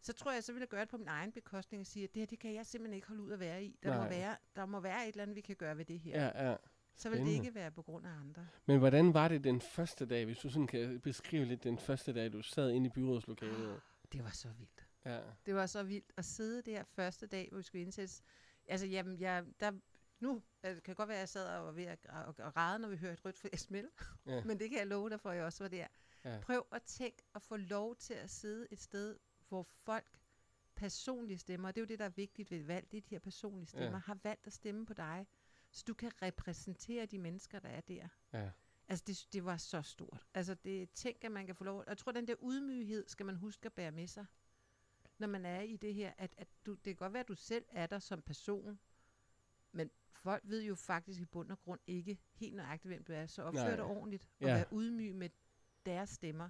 [0.01, 2.15] Så tror jeg, så vil jeg gøre det på min egen bekostning og sige, at
[2.15, 3.79] det her, det kan jeg simpelthen ikke holde ud at være i.
[3.83, 6.25] Der, må være, der må være et eller andet, vi kan gøre ved det her.
[6.25, 6.57] Ja, ja.
[6.97, 8.49] så vil det ikke være på grund af andre.
[8.67, 12.13] Men hvordan var det den første dag, hvis du sådan kan beskrive lidt den første
[12.13, 13.81] dag, du sad inde i byrådslokalet?
[14.13, 14.87] Det var så vildt.
[15.05, 18.23] Ja, Det var så vildt at sidde der første dag, hvor vi skulle indsættes.
[18.67, 19.73] Altså, jamen, jeg, der,
[20.21, 22.79] nu det kan godt være, at jeg sad og var ved at, at, at rade,
[22.79, 23.89] når vi hørte rødt for smil.
[24.27, 24.45] Ja.
[24.49, 25.87] Men det kan jeg love dig for, jeg også var der.
[26.25, 26.41] Ja.
[26.43, 30.21] Prøv at tænke at få lov til at sidde et sted, hvor folk
[30.75, 33.01] personlige stemmer, og det er jo det, der er vigtigt ved et valg, det er
[33.01, 33.97] de her personlige stemmer, Ja.
[33.99, 35.27] har valgt at stemme på dig,
[35.71, 38.09] så du kan repræsentere de mennesker, der er der.
[38.33, 38.51] ja.
[38.91, 40.27] Altså, det, det var så stort.
[40.35, 41.79] Altså, det tænk, at man kan få lov...
[41.79, 44.27] Og jeg tror, den der ydmyghed skal man huske at bære med sig,
[45.19, 46.13] når man er i det her.
[46.19, 48.79] At, at du, det kan godt være, at du selv er der som person,
[50.23, 53.27] folk ved jo faktisk i bund og grund ikke helt nøjagtigt, hvem du er.
[53.27, 54.55] Så opfør dig ordentligt, og Ja.
[54.55, 55.29] vær ydmyg med
[55.87, 56.49] deres stemmer.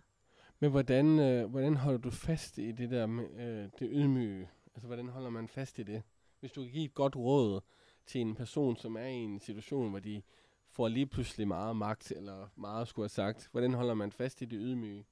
[0.60, 4.50] Men hvordan, øh, hvordan holder du fast i det der øh, det ydmyge?
[4.74, 6.02] Altså, hvordan holder man fast i det?
[6.40, 7.60] Hvis du kan give et godt råd
[8.06, 10.22] til en person, som er i en situation, hvor de
[10.70, 14.44] får lige pludselig meget magt, eller meget skulle have sagt, hvordan holder man fast i
[14.44, 15.06] det ydmyge?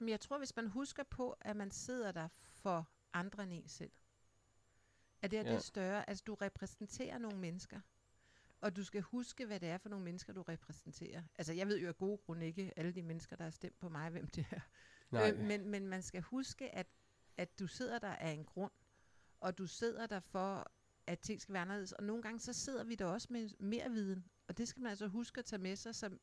[0.00, 3.68] Jamen, jeg tror, hvis man husker på, at man sidder der for andre end en
[3.68, 3.90] selv.
[5.24, 5.56] At det, her, det Ja.
[5.56, 6.08] er større.
[6.08, 7.80] Altså, du repræsenterer nogle mennesker.
[8.60, 11.22] Og du skal huske, hvad det er for nogle mennesker, du repræsenterer.
[11.38, 13.88] Altså, jeg ved jo af gode grunde ikke alle de mennesker, der har stemt på
[13.88, 14.60] mig, hvem det er.
[15.10, 16.86] Nej, Øh, men, men man skal huske, at,
[17.36, 18.72] at du sidder der af en grund.
[19.40, 20.70] Og du sidder der for,
[21.06, 21.92] at ting skal være anderledes.
[21.92, 24.24] Og nogle gange, så sidder vi der også med mere viden.
[24.48, 25.94] Og det skal man altså huske at tage med sig.
[25.94, 26.18] Så,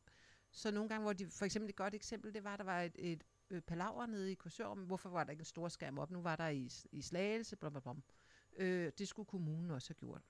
[0.51, 2.95] så nogle gange, hvor de, for eksempel et godt eksempel, det var, der var et,
[2.99, 6.11] et øh, palaver nede i Korsør, men hvorfor var der ikke en stor skærm op?
[6.11, 8.03] Nu var der i, i Slagelse, blom, blom, blom.
[8.57, 10.21] Øh, det skulle kommunen også have gjort.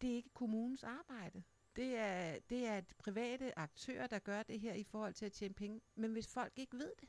[0.00, 1.42] Det er ikke kommunens arbejde.
[1.76, 5.32] Det er, det er et private aktører, der gør det her i forhold til at
[5.32, 5.80] tjene penge.
[5.94, 7.08] Men hvis folk ikke ved det,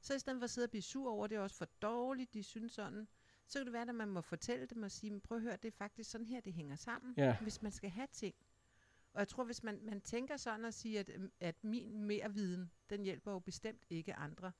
[0.00, 2.34] så i stedet for at sidde og blive sur over, det er også for dårligt,
[2.34, 3.08] de synes sådan,
[3.46, 5.56] så kan det være, at man må fortælle dem og sige, "Men prøv at høre,
[5.56, 7.36] det er faktisk sådan her, det hænger sammen, Ja.
[7.42, 8.34] hvis man skal have ting.
[9.12, 12.32] Og jeg tror, hvis man, man tænker sådan og siger, at, øhm, at min mere
[12.34, 14.52] viden, den hjælper jo bestemt ikke andre,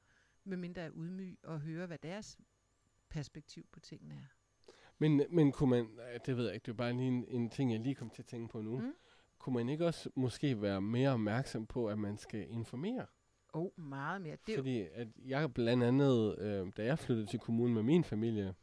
[0.44, 2.38] medmindre er ydmyg og høre, hvad deres
[3.14, 4.26] perspektiv på tingene er.
[4.98, 7.72] Men, men kunne man, det ved jeg ikke, det er bare lige en, en ting,
[7.72, 8.78] jeg lige kom til at tænke på nu.
[8.78, 8.94] Mm.
[9.38, 13.06] kunne man ikke også måske være mere opmærksom på, at man skal informere?
[13.52, 14.36] Oh, meget mere.
[14.46, 18.54] Det Fordi at jeg blandt andet, øh, da jeg flyttede til kommunen med min familie,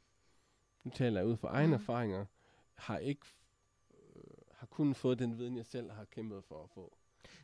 [0.83, 1.81] nu taler jeg ud fra egne Mhm.
[1.83, 2.25] erfaringer,
[2.73, 3.25] har ikke
[3.93, 6.97] øh, har kun fået den viden, jeg selv har kæmpet for at få.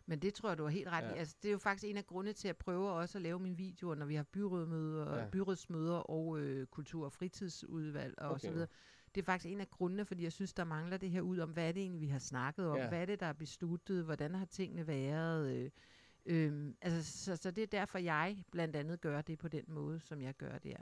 [0.06, 1.14] Men det tror jeg, du har helt ret ja.
[1.14, 3.58] Altså, det er jo faktisk en af grundene til at prøve også at lave mine
[3.58, 5.30] videoer, når vi har byrådsmøder, ja.
[5.30, 8.40] Byrådsmøder og øh, kultur- og fritidsudvalg og okay.
[8.40, 8.68] så videre.
[9.16, 11.50] Det er faktisk en af grundene, fordi jeg synes, der mangler det her ud om,
[11.50, 12.78] hvad er det egentlig, vi har snakket om?
[12.78, 12.88] Ja.
[12.88, 14.04] Hvad er det, der er besluttet?
[14.04, 15.56] Hvordan har tingene været?
[15.56, 15.72] Øh,
[16.26, 20.00] øhm, altså, så, så det er derfor, jeg blandt andet gør det på den måde,
[20.00, 20.78] som jeg gør der.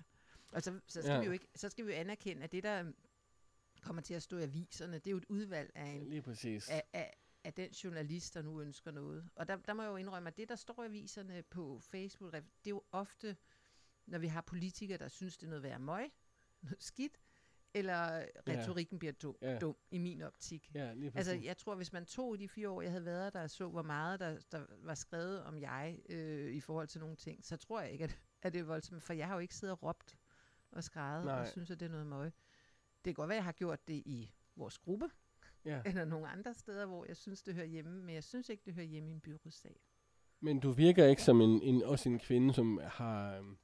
[0.52, 1.14] Og så, så, skal.
[1.14, 1.20] Ja.
[1.20, 2.92] vi jo ikke, så skal vi jo anerkende, at det, der
[3.82, 6.70] kommer til at stå i aviserne, det er jo et udvalg af en Lige præcis.
[6.70, 7.14] af, af,
[7.46, 9.30] af den journalist, der nu ønsker noget.
[9.36, 12.34] Og der, der må jeg jo indrømme, at det, der står i aviserne på Facebook,
[12.34, 13.38] det er jo ofte,
[14.06, 16.12] når vi har politikere, der synes, det er noget værd møg,
[16.62, 17.18] noget skidt,
[17.74, 19.60] eller retorikken bliver dum, Ja.
[19.60, 20.72] dum i min optik.
[20.74, 20.94] Ja.
[21.16, 23.68] Altså, jeg tror, hvis man tog de fire år, jeg havde været der, og så,
[23.68, 27.58] hvor meget der, der var skrevet om jeg øh, i forhold til nogle ting, så
[27.58, 29.04] tror jeg ikke, at, at det er voldsomt.
[29.04, 30.18] For jeg har jo ikke siddet og råbt
[30.72, 32.26] og skrevet, og synes, at det er noget møg.
[32.26, 32.34] Det
[33.06, 35.10] kan godt være, at jeg har gjort det i vores gruppe,
[35.66, 35.82] ja.
[35.86, 38.74] eller nogle andre steder, hvor jeg synes, det hører hjemme, men jeg synes ikke, det
[38.74, 39.76] hører hjemme i en byrådssal.
[40.40, 43.58] Men du virker ikke som en, en, også en kvinde, som har øhm,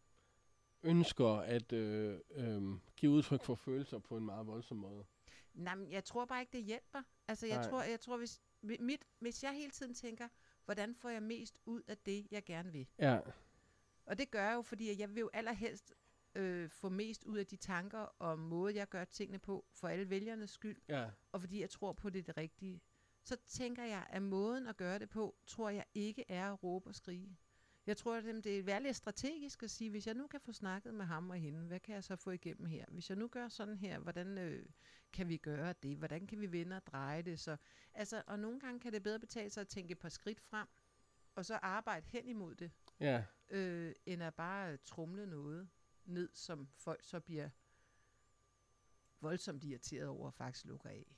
[0.83, 5.05] ønsker at øh, øhm, give udtryk for følelser på en meget voldsom måde.
[5.53, 7.01] Nej, men jeg tror bare ikke, det hjælper.
[7.27, 7.69] Altså, jeg Nej.
[7.69, 10.27] tror, jeg tror hvis, mi- mit, hvis jeg hele tiden tænker,
[10.65, 12.87] hvordan får jeg mest ud af det, jeg gerne vil?
[12.99, 13.19] Ja,
[14.05, 15.93] Og det gør jeg jo, fordi jeg vil jo allerhelst
[16.35, 20.09] øh, få mest ud af de tanker og måde, jeg gør tingene på, for alle
[20.09, 22.81] vælgernes skyld, ja, og fordi jeg tror på det, er det rigtige.
[23.23, 26.89] Så tænker jeg, at måden at gøre det på, tror jeg ikke er at råbe
[26.89, 27.37] og skrige.
[27.85, 30.93] Jeg tror, at det er værligt strategisk at sige, hvis jeg nu kan få snakket
[30.93, 32.85] med ham og hende, hvad kan jeg så få igennem her?
[32.87, 34.65] Hvis jeg nu gør sådan her, hvordan øh,
[35.13, 35.97] kan vi gøre det?
[35.97, 37.39] Hvordan kan vi vende og dreje det?
[37.39, 37.57] Så,
[37.93, 40.67] altså, og nogle gange kan det bedre betale sig at tænke et par skridt frem,
[41.35, 45.69] og så arbejde hen imod det, ja, øh, end at bare trumle noget
[46.11, 47.49] ned, som folk så bliver
[49.21, 51.15] voldsomt irriteret over og faktisk lukker af.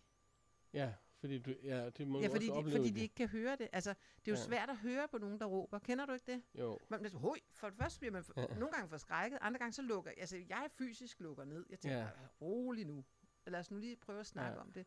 [0.73, 2.95] ja, fordi du, ja, det må Ja, fordi, også de, fordi det.
[2.95, 3.67] de ikke kan høre det.
[3.73, 4.43] Altså, det er jo Ja.
[4.43, 5.79] svært at høre på nogen, der råber.
[5.79, 6.43] Kender du ikke det?
[6.55, 8.47] Jo, Man så, Hoi, for det første bliver man for, Ja.
[8.47, 11.65] nogle gange forskrækket, andre gange så lukker Altså, jeg fysisk lukker ned.
[11.69, 12.09] Jeg tænker, Ja.
[12.41, 13.05] rolig nu.
[13.47, 14.61] Lad os nu lige prøve at snakke Ja.
[14.61, 14.85] om det.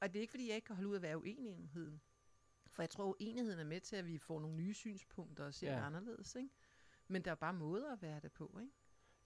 [0.00, 2.00] Og det er ikke, fordi jeg ikke kan holde ud at være uenigheden.
[2.66, 5.72] For jeg tror, uenigheden er med til, at vi får nogle nye synspunkter og ser
[5.72, 5.86] Ja.
[5.86, 6.50] anderledes, ikke?
[7.08, 8.72] Men der er bare måder at være det på, ikke?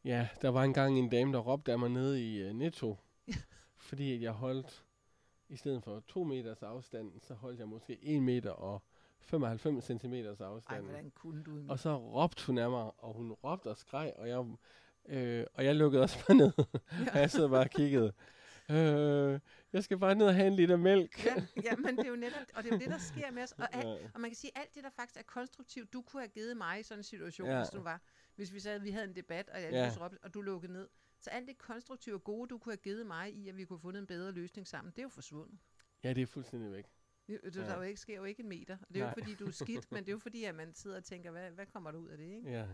[0.04, 2.96] Ja, der var engang en dame, der råbte af mig nede i uh, Netto,
[3.88, 4.84] fordi jeg holdt,
[5.48, 8.82] i stedet for to meters afstand, så holdt jeg måske 1 meter og
[9.20, 10.84] 95 centimeters Ej, afstand.
[10.84, 11.62] hvordan kunne du...
[11.68, 14.44] Og så råbte hun af mig, og hun råbte og skreg, og jeg,
[15.08, 16.52] øh, og jeg lukkede også bare ned,
[17.12, 18.12] og jeg sad bare og kiggede.
[18.70, 19.40] Øh,
[19.72, 21.24] jeg skal bare ned og have en liter mælk.
[21.26, 23.42] ja, ja, men det er jo netop, og det er jo det, der sker med
[23.42, 23.52] os.
[23.52, 24.08] Og, alt, Ja.
[24.14, 26.80] og man kan sige, alt det, der faktisk er konstruktivt, du kunne have givet mig
[26.80, 27.52] i sådan en situation, Ja.
[27.54, 27.60] ja.
[27.62, 28.00] hvis du var,
[28.36, 29.92] hvis vi sagde, at vi havde en debat, og jeg Ja.
[30.04, 30.88] råbte, og du lukkede ned.
[31.20, 33.76] Så alt det konstruktive og gode, du kunne have givet mig i, at vi kunne
[33.76, 35.58] have fundet en bedre løsning sammen, det er jo forsvundet.
[36.04, 36.84] Ja, det er fuldstændig væk.
[37.26, 37.60] Det, det, Ja.
[37.60, 38.76] der er jo ikke, sker jo ikke en meter.
[38.80, 39.10] Og det er jo Nej.
[39.16, 41.30] ikke, fordi du er skidt, men det er jo fordi, at man sidder og tænker,
[41.30, 42.50] hvad, hvad kommer der ud af det, ikke?
[42.50, 42.64] Ja.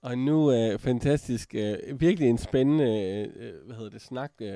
[0.00, 4.48] Og nu er uh, fantastisk, uh, virkelig en spændende, uh, hvad hedder det, snak, uh,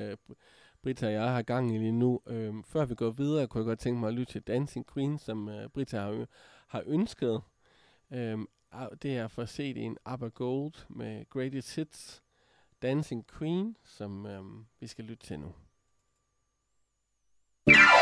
[0.83, 2.21] Britta og jeg har gang i lige nu.
[2.25, 5.19] Uh, før vi går videre, kunne jeg godt tænke mig at lytte til Dancing Queen,
[5.19, 6.27] som uh, Britta har,
[6.67, 7.41] har ønsket.
[8.09, 8.49] Um,
[9.01, 12.23] det er for CD'en ABBA Gold med Greatest Hits.
[12.81, 15.53] Dancing Queen, som øhm, vi skal lytte til nu.
[17.69, 17.96] Yeah.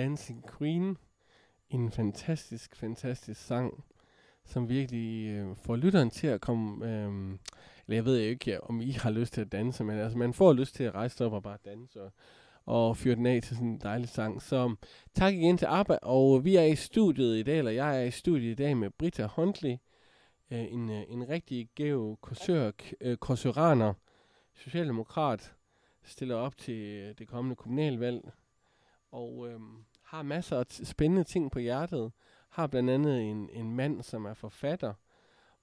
[0.00, 0.96] Dancing Queen.
[1.68, 3.84] En fantastisk, fantastisk sang,
[4.44, 6.86] som virkelig øh, får lytteren til at komme...
[6.86, 7.38] Øh,
[7.86, 10.34] eller jeg ved ikke, ikke, om I har lyst til at danse, men altså, man
[10.34, 12.12] får lyst til at rejse op og bare danse og,
[12.64, 14.42] og fyre den af til sådan en dejlig sang.
[14.42, 14.74] Så
[15.14, 18.10] tak igen til ABBA, og vi er i studiet i dag, eller jeg er i
[18.10, 19.76] studiet i dag med Britta Huntley,
[20.50, 23.94] øh, en, øh, en rigtig gæv korsør, øh, korsøraner,
[24.54, 25.54] socialdemokrat,
[26.04, 28.32] stiller op til øh, det kommende kommunalvalg,
[29.12, 29.60] og øh,
[30.10, 32.12] har masser af spændende ting på hjertet.
[32.48, 34.94] Har blandt andet en, en mand, som er forfatter.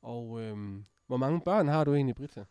[0.02, 2.46] Og øh, hvor mange børn har du egentlig, Britta?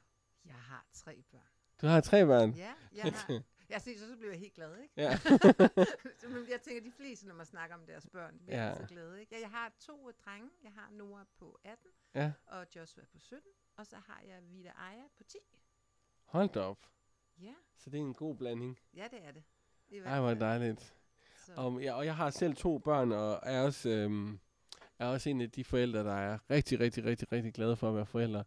[0.45, 1.41] Jeg har tre børn.
[1.81, 2.51] Du har tre børn.
[2.51, 3.41] Ja, jeg har...
[3.69, 4.95] Jeg ser, så, bliver jeg helt glad, ikke?
[4.97, 5.09] Ja.
[6.53, 8.75] Jeg tænker, de fleste, når man snakker om deres børn, bliver Ja.
[8.75, 9.35] så glade, ikke?
[9.35, 10.49] Ja, jeg har to drenge.
[10.63, 12.33] Jeg har Nora på 18, ja.
[12.47, 13.43] og Joshua på 17,
[13.77, 15.39] og så har jeg Vida Aya på 10.
[16.25, 16.79] Hold da op.
[17.39, 18.79] Ja, Så det er en god blanding.
[18.95, 19.43] ja det er det.
[19.89, 20.95] I hvert Ej, hvor dejligt.
[21.49, 21.63] Altså.
[21.63, 24.39] Så, Og ja, og jeg har selv to børn, og er også, øhm,
[24.99, 27.95] er også en af de forældre, der er rigtig, rigtig, rigtig, rigtig glade for at
[27.95, 28.45] være forældre.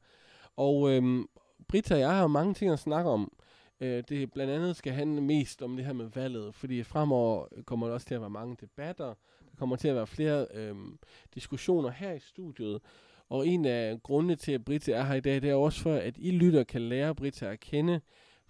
[0.56, 1.28] Og øhm,
[1.68, 3.32] Britta og jeg har mange ting at snakke om.
[3.80, 7.88] Øh, det blandt andet skal handle mest om det her med valget, fordi fremover kommer
[7.88, 9.06] der også til at være mange debatter.
[9.52, 11.00] Der kommer til at være flere øhm,
[11.36, 12.82] diskussioner her i studiet.
[13.30, 15.94] Og en af grundene til, at Britta er her i dag, det er også for,
[15.94, 18.02] at I lytter kan lære Britta at kende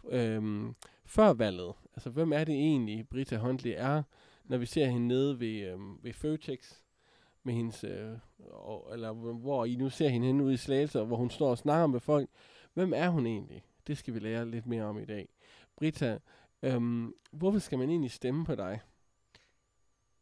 [0.10, 1.74] øhm, før valget.
[1.96, 4.04] Altså, hvem er det egentlig, Britta Huntley er,
[4.50, 6.82] når vi ser hende nede ved, øh, ved Føtex,
[7.44, 11.16] med hendes, øh, og, eller hvor- I nu ser hende henne ude i Slagelse, hvor
[11.18, 12.30] hun står og snakker med folk.
[12.74, 13.66] Hvem er hun egentlig?
[13.88, 15.30] Det skal vi lære lidt mere om i dag.
[15.76, 16.20] Britta,
[16.64, 18.82] øhm, hvorfor skal man egentlig stemme på dig?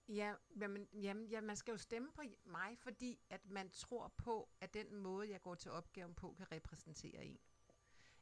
[0.09, 4.49] Ja, jamen, jamen, ja, man skal jo stemme på mig, fordi at man tror på,
[4.61, 7.37] at den måde, jeg går til opgaven på, kan repræsentere en.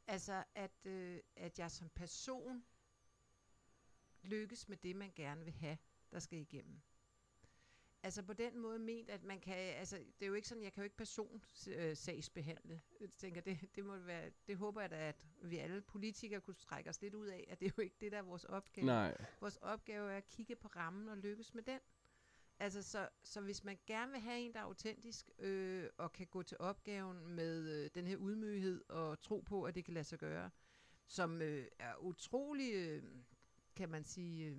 [0.08, 2.63] Altså, at, øh, at jeg som person
[4.24, 5.78] lykkes med det, man gerne vil have,
[6.12, 6.82] der skal igennem.
[8.04, 10.74] Altså på den måde ment, at man kan, altså det er jo ikke sådan, jeg
[10.74, 12.82] kan jo ikke personsagsbehandle.
[13.02, 16.56] Jeg tænker, det, det må være, det håber jeg da, at vi alle politikere kunne
[16.56, 18.86] strække os lidt ud af, at det er jo ikke det, der er vores opgave.
[18.86, 19.18] Nej.
[19.41, 21.80] Vores opgave er at kigge på rammen og lykkes med den.
[22.60, 26.28] Altså, så, så hvis man gerne vil have en, der er autentisk, øh, og kan
[26.28, 30.04] gå til opgaven med øh, den her udmyghed og tro på, at det kan lade
[30.04, 30.50] sig gøre,
[31.08, 33.04] som øh, er utrolig, øh,
[33.76, 34.58] kan man sige, øh,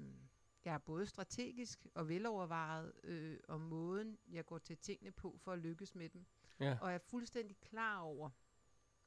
[0.66, 5.52] jeg er både strategisk og velovervejet øh, om måden, jeg går til tingene på for
[5.52, 6.26] at lykkes med dem.
[6.60, 6.78] Ja.
[6.80, 8.30] Og jeg er fuldstændig klar over,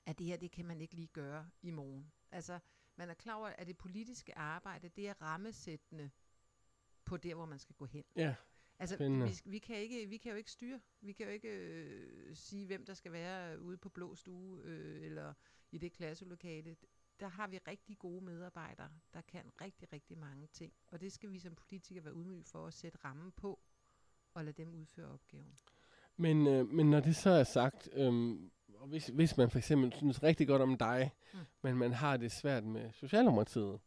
[0.05, 2.11] at det her, det kan man ikke lige gøre i morgen.
[2.31, 2.59] Altså,
[2.95, 6.11] man er klar over, at det politiske arbejde, det er rammesættende
[7.05, 8.03] på der, hvor man skal gå hen.
[8.15, 8.35] Ja.
[8.79, 9.25] Altså, Spændende.
[9.27, 10.79] vi, vi, kan ikke, vi kan jo ikke styre.
[11.01, 15.05] Vi kan jo ikke øh, sige, hvem der skal være ude på blå stue, øh,
[15.05, 15.33] eller
[15.71, 16.77] i det klasselokale.
[17.19, 20.73] Der har vi rigtig gode medarbejdere, der kan rigtig, rigtig mange ting.
[20.91, 23.59] Og det skal vi som politikere være udmygge for at sætte rammen på,
[24.33, 25.53] og lade dem udføre opgaven.
[26.17, 29.93] Men, øh, men når det så er sagt, øhm, og hvis, hvis man for eksempel
[29.93, 31.39] synes rigtig godt om dig, mm.
[31.39, 31.45] Mm.
[31.61, 33.79] men man har det svært med Socialdemokratiet,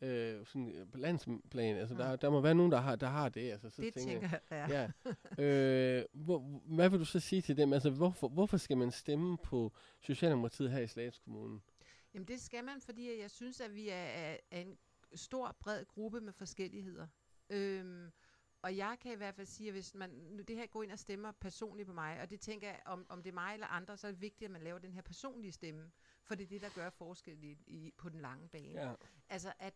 [0.00, 1.98] øh, sådan øh, på landsplan, altså Mm.
[1.98, 3.50] der, der må være nogen, der har, der har det.
[3.50, 4.90] Altså, så det tænker jeg, ja.
[5.38, 5.44] Ja.
[5.44, 6.38] øh, hvor,
[6.74, 7.72] hvad vil du så sige til dem?
[7.72, 11.60] Altså, hvorfor, hvorfor skal man stemme på Socialdemokratiet her i Slagelse Kommune?
[12.14, 14.78] Jamen det skal man, fordi jeg synes, at vi er, er, er en
[15.14, 17.06] stor, bred gruppe med forskelligheder.
[17.50, 18.10] Øhm,
[18.62, 20.92] og jeg kan i hvert fald sige, at hvis man nu det her går ind
[20.92, 23.66] og stemmer personligt på mig, og det tænker jeg, om, om det er mig eller
[23.66, 26.48] andre, så er det vigtigt, at man laver den her personlige stemme, for det er
[26.48, 28.80] det, der gør forskel i, i, på den lange bane.
[28.88, 28.94] Ja.
[29.28, 29.74] Altså at,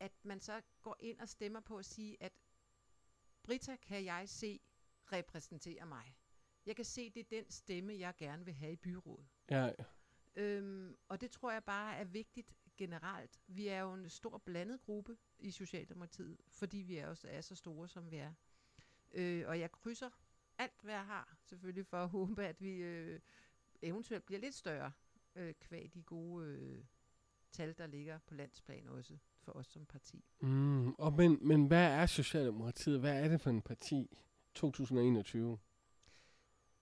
[0.00, 2.32] at man så går ind og stemmer på at sige, at
[3.42, 4.60] Brita kan jeg se
[5.12, 6.16] repræsentere mig.
[6.66, 9.26] Jeg kan se, det er den stemme, jeg gerne vil have i byrådet.
[9.50, 9.72] Ja,
[10.36, 13.40] Øhm, og det tror jeg bare er vigtigt generelt.
[13.46, 17.54] Vi er jo en stor blandet gruppe i Socialdemokratiet, fordi vi er også er så
[17.54, 18.32] store, som vi er.
[19.12, 20.10] Øh, og jeg krydser
[20.58, 23.20] alt, hvad jeg har, selvfølgelig for at håbe, at vi øh,
[23.82, 24.92] eventuelt bliver lidt større,
[25.34, 26.84] øh, kvæg de gode øh,
[27.52, 30.24] tal, der ligger på landsplan også for os som parti.
[30.40, 33.00] mm, og men, men hvad er Socialdemokratiet?
[33.00, 34.16] Hvad er det for en parti
[34.54, 35.58] 2021?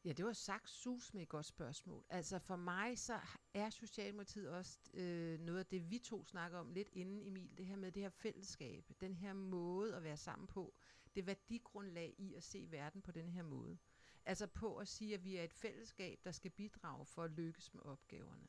[0.06, 2.04] Ja, det var sagt sus med et godt spørgsmål.
[2.08, 3.20] Altså for mig så
[3.54, 7.56] er Socialdemokratiet også øh, noget af det, vi to snakker om lidt inden, Emil.
[7.58, 10.74] Det her med det her fællesskab, den her måde at være sammen på.
[11.14, 13.78] Det værdigrundlag i at se verden på den her måde.
[14.24, 17.74] Altså på at sige, at vi er et fællesskab, der skal bidrage for at lykkes
[17.74, 18.48] med opgaverne.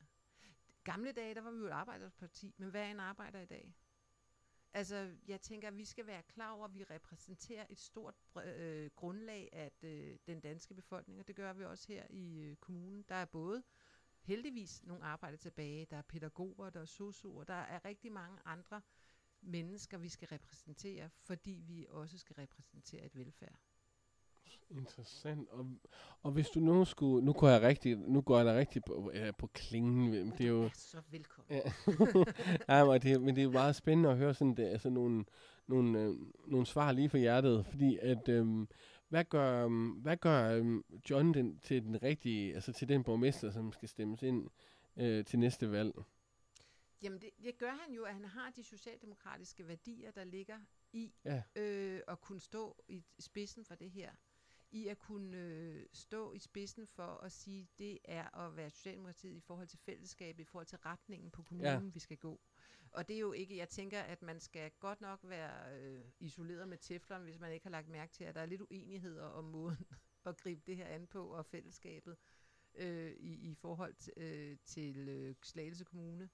[0.84, 3.74] Gamle dage, der var vi jo et arbejderparti, men hvad er en arbejder i dag?
[4.74, 8.90] Altså, jeg tænker, at vi skal være klar over, at vi repræsenterer et stort øh,
[8.96, 13.04] grundlag af øh, den danske befolkning, og det gør vi også her i øh, kommunen.
[13.08, 13.62] Der er både
[14.20, 18.82] heldigvis nogle arbejder tilbage, der er pædagoger, der er sosuer, der er rigtig mange andre
[19.40, 23.58] mennesker, vi skal repræsentere, fordi vi også skal repræsentere et velfærd.
[24.70, 25.48] Interessant.
[25.48, 25.70] Og,
[26.22, 29.10] og hvis du nu skulle, nu går jeg rigtig, nu går jeg da rigtig på,
[29.14, 30.30] ja, på klingen.
[30.30, 31.56] Det er jo, er så velkommen.
[31.56, 31.72] Ja.
[32.78, 35.24] ja, men, det, men det er jo meget spændende at høre sådan det, altså nogle,
[35.66, 36.14] nogle, øh,
[36.46, 38.68] nogle svar lige for hjertet, fordi at, øhm,
[39.08, 43.50] hvad gør, øhm, hvad gør øhm, John den, til den rigtige, altså til den borgmester,
[43.50, 44.48] som skal stemmes ind
[44.96, 45.94] øh, til næste valg?
[47.02, 50.58] Jamen det, det gør han jo, at han har de socialdemokratiske værdier, der ligger
[50.92, 51.42] i Ja.
[51.56, 54.10] øh, at kunne stå i spidsen for det her.
[54.70, 59.34] I at kunne øh, stå i spidsen for at sige, det er at være Socialdemokratiet
[59.34, 61.90] i forhold til fællesskabet, i forhold til retningen på kommunen, ja.
[61.94, 62.40] vi skal gå.
[62.90, 66.68] Og det er jo ikke, jeg tænker, at man skal godt nok være øh, isoleret
[66.68, 69.44] med teflon, hvis man ikke har lagt mærke til, at der er lidt uenigheder om
[69.44, 69.86] måden
[70.26, 72.16] at gribe det her an på, og fællesskabet
[72.74, 76.28] øh, i, i forhold til, øh, til øh, Slagelse Kommune.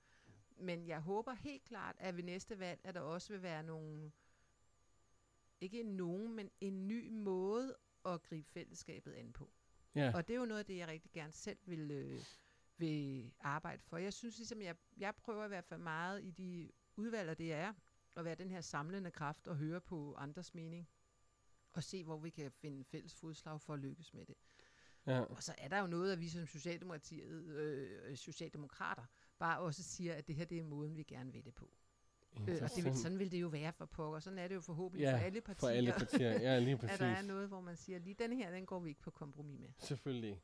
[0.56, 4.12] Men jeg håber helt klart, at ved næste valg, at der også vil være nogle,
[5.60, 9.50] ikke nogen, men en ny måde at gribe fællesskabet an på.
[9.94, 10.12] Ja.
[10.14, 12.20] Og det er jo noget af det, jeg rigtig gerne selv vil, øh,
[12.76, 13.96] vil arbejde for.
[13.96, 17.52] Jeg synes ligesom, jeg, jeg prøver i hvert fald meget i de udvalg, og det
[17.52, 17.72] er,
[18.16, 20.88] at være den her samlende kraft og høre på andres mening.
[21.72, 24.34] Og se, hvor vi kan finde fælles fodslag for at lykkes med det.
[25.06, 25.20] ja.
[25.20, 29.04] Og så er der jo noget, at vi som Socialdemokratiet, øh, Socialdemokrater
[29.38, 31.70] bare også siger, at det her det er måden, vi gerne vil det på.
[32.48, 34.20] Øh, og det vil, sådan vil det jo være for pokker.
[34.20, 35.60] Sådan er det jo forhåbentlig Ja, for alle partier.
[35.60, 36.94] For alle partier, ja, lige præcis.
[36.94, 39.10] at der er noget, hvor man siger, lige den her, den går vi ikke på
[39.10, 39.68] kompromis med.
[39.78, 40.40] Selvfølgelig.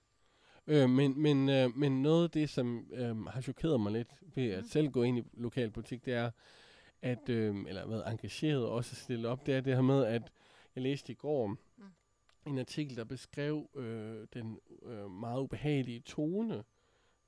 [0.67, 4.51] Øh, men, men, øh, men noget af det, som øh, har chokeret mig lidt ved
[4.51, 4.69] at Mhm.
[4.69, 6.31] selv gå ind i lokalpolitik, det er,
[7.03, 10.33] at, øh, eller været engageret og også stille op, det er det her med, at
[10.75, 11.85] jeg læste i går Mm.
[12.47, 16.65] en artikel, der beskrev øh, den øh, meget ubehagelige tone,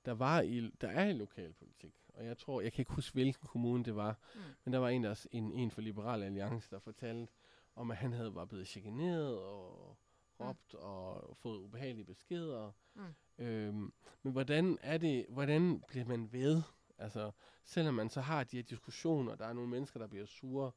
[0.04, 1.94] der var i, der er i lokalpolitik.
[2.12, 4.40] Og jeg tror, jeg kan ikke huske, hvilken kommune det var, Mm.
[4.64, 7.32] men der var en, der, en, en for Liberal Alliance, der fortalte
[7.74, 9.96] om, at han havde var blevet chikaneret og
[10.38, 10.46] Mm.
[10.46, 12.72] råbt og fået ubehagelige beskeder.
[12.94, 13.14] Mm.
[13.38, 13.92] Øhm,
[14.22, 16.62] men hvordan er det, hvordan bliver man ved?
[16.98, 17.30] Altså,
[17.64, 20.70] selvom man så har de her diskussioner, der er nogle mennesker, der bliver sure,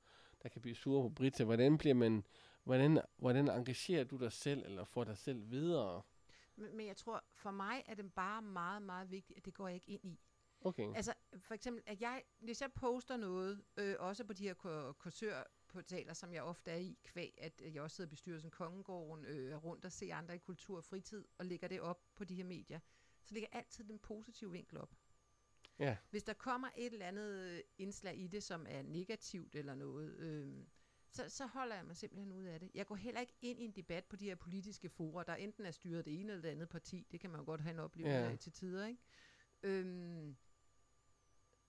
[0.43, 2.23] der kan blive sure på Brita, hvordan bliver man,
[2.63, 6.01] hvordan, hvordan engagerer du dig selv, eller får dig selv videre?
[6.55, 9.67] Men, men jeg tror, for mig er det bare meget, meget vigtigt, at det går
[9.67, 10.19] jeg ikke ind i.
[10.61, 10.95] Okay.
[10.95, 14.91] Altså, for eksempel, at jeg, hvis jeg poster noget, øh, også på de her kur-
[14.91, 19.51] kursørportaler, som jeg ofte er i, kvæg, at jeg også sidder i bestyrelsen Kongegården, øh,
[19.51, 22.35] er rundt og ser andre i kultur og fritid, og lægger det op på de
[22.35, 22.79] her medier,
[23.23, 24.95] så ligger altid den positive vinkel op.
[25.79, 25.97] Ja.
[26.09, 30.53] Hvis der kommer et eller andet indslag i det, som er negativt eller noget, øh,
[31.11, 32.71] så, så holder jeg mig simpelthen ud af det.
[32.73, 35.65] Jeg går heller ikke ind i en debat på de her politiske fora, der enten
[35.65, 37.07] er styret det ene eller det andet parti.
[37.11, 38.31] Det kan man jo godt have en oplevelse Ja.
[38.31, 39.01] af til tider, ikke?
[39.63, 40.35] Øhm,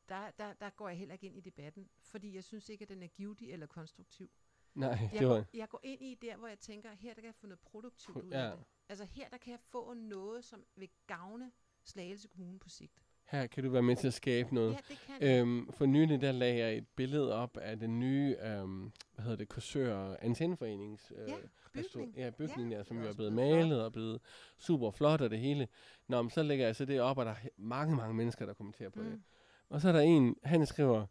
[0.08, 2.88] der, der, der går jeg heller ikke ind i debatten, fordi jeg synes ikke, at
[2.88, 4.30] den er givtig eller konstruktiv.
[4.74, 5.34] Nej, Jeg, det var...
[5.34, 7.60] går, jeg går ind i der, hvor jeg tænker, her der kan jeg få noget
[7.60, 8.50] produktivt ud Ja.
[8.50, 8.64] af det.
[8.88, 11.50] Altså her der kan jeg få noget, som vil gavne
[11.84, 13.02] Slagelse Kommune på sigt.
[13.24, 14.72] Her kan du være med til at skabe noget.
[14.72, 15.40] Ja, det kan jeg.
[15.40, 19.36] Øhm, for nylig, der lagde jeg et billede op af den nye, øhm, hvad hedder
[19.36, 21.36] det, Korsør Antenneforenings øh, Ja,
[21.72, 22.14] bygning.
[22.16, 24.20] ja, bygning Ja, der, som er jo er blevet malet og blevet
[24.58, 25.68] super flot og det hele.
[26.08, 28.54] Nå, men så lægger jeg så det op, og der er mange, mange mennesker, der
[28.54, 29.10] kommenterer på mm.
[29.10, 29.22] det.
[29.68, 31.06] Og så er der en, han skriver,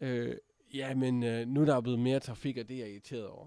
[0.00, 0.36] øh,
[0.74, 3.46] ja, men øh, nu er der blevet mere trafik, og det er jeg irriteret over.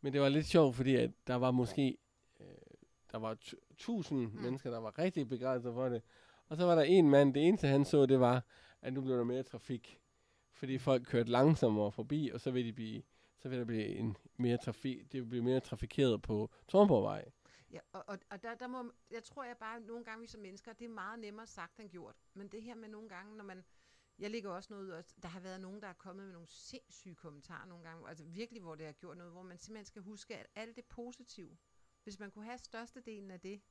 [0.00, 1.98] Men det var lidt sjovt, fordi at der var måske,
[2.40, 2.46] øh,
[3.12, 4.40] der var tu- tusind mm.
[4.42, 6.02] Mennesker, der var rigtig begejstrede for det.
[6.48, 8.44] Og så var der en mand, det eneste han så, det var,
[8.82, 10.00] at nu blev der mere trafik.
[10.52, 13.02] Fordi folk kørte langsommere forbi, og så vil, de blive,
[13.38, 17.24] så vil der blive en mere trafik, det vil blive mere trafikeret på Tornborgvej.
[17.72, 20.40] Ja, og, og, og der, der må, jeg tror jeg bare, nogle gange vi som
[20.40, 22.14] mennesker, det er meget nemmere sagt end gjort.
[22.34, 23.64] Men det her med nogle gange, når man,
[24.18, 26.48] jeg ligger også noget ud, og der har været nogen, der er kommet med nogle
[26.48, 30.02] sindssyge kommentarer nogle gange, altså virkelig, hvor det har gjort noget, hvor man simpelthen skal
[30.02, 31.56] huske, at alt det positive,
[32.02, 33.62] hvis man kunne have størstedelen af det,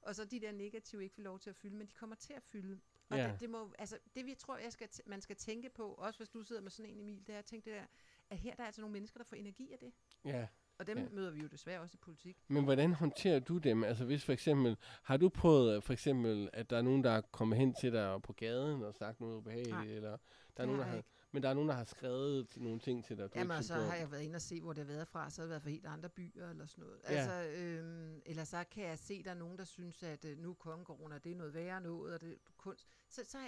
[0.00, 2.32] og så de der negative ikke får lov til at fylde, men de kommer til
[2.32, 2.80] at fylde.
[3.08, 3.32] Og Ja.
[3.32, 6.18] det, det, må, altså, det vi tror, jeg skal t- man skal tænke på, også
[6.18, 7.86] hvis du sidder med sådan en Emil, det er at tænke det der,
[8.30, 9.92] at her der er altså nogle mennesker, der får energi af det.
[10.24, 10.48] Ja.
[10.80, 11.04] Og dem Ja.
[11.12, 12.36] møder vi jo desværre også i politik.
[12.48, 13.84] Men hvordan håndterer du dem?
[13.84, 17.10] Altså hvis for eksempel, har du prøvet øh, for eksempel, at der er nogen, der
[17.10, 20.16] er kommet hen til dig på gaden og sagt noget ubehageligt, Nej, eller
[20.56, 21.02] der er nogen, der har
[21.32, 23.88] men der er nogen, der har skrevet nogle ting til dig, du Jamen, så synes
[23.88, 25.62] har jeg været inde og se, hvor det har været fra, så har det været
[25.62, 27.00] fra helt andre byer eller sådan noget.
[27.04, 27.08] Ja.
[27.08, 30.50] Altså, øhm, eller så kan jeg se, der er nogen, der synes, at øh, nu
[30.50, 32.88] er kongegården, og det er noget værre noget, og det er kunst.
[33.12, 33.38] Så, så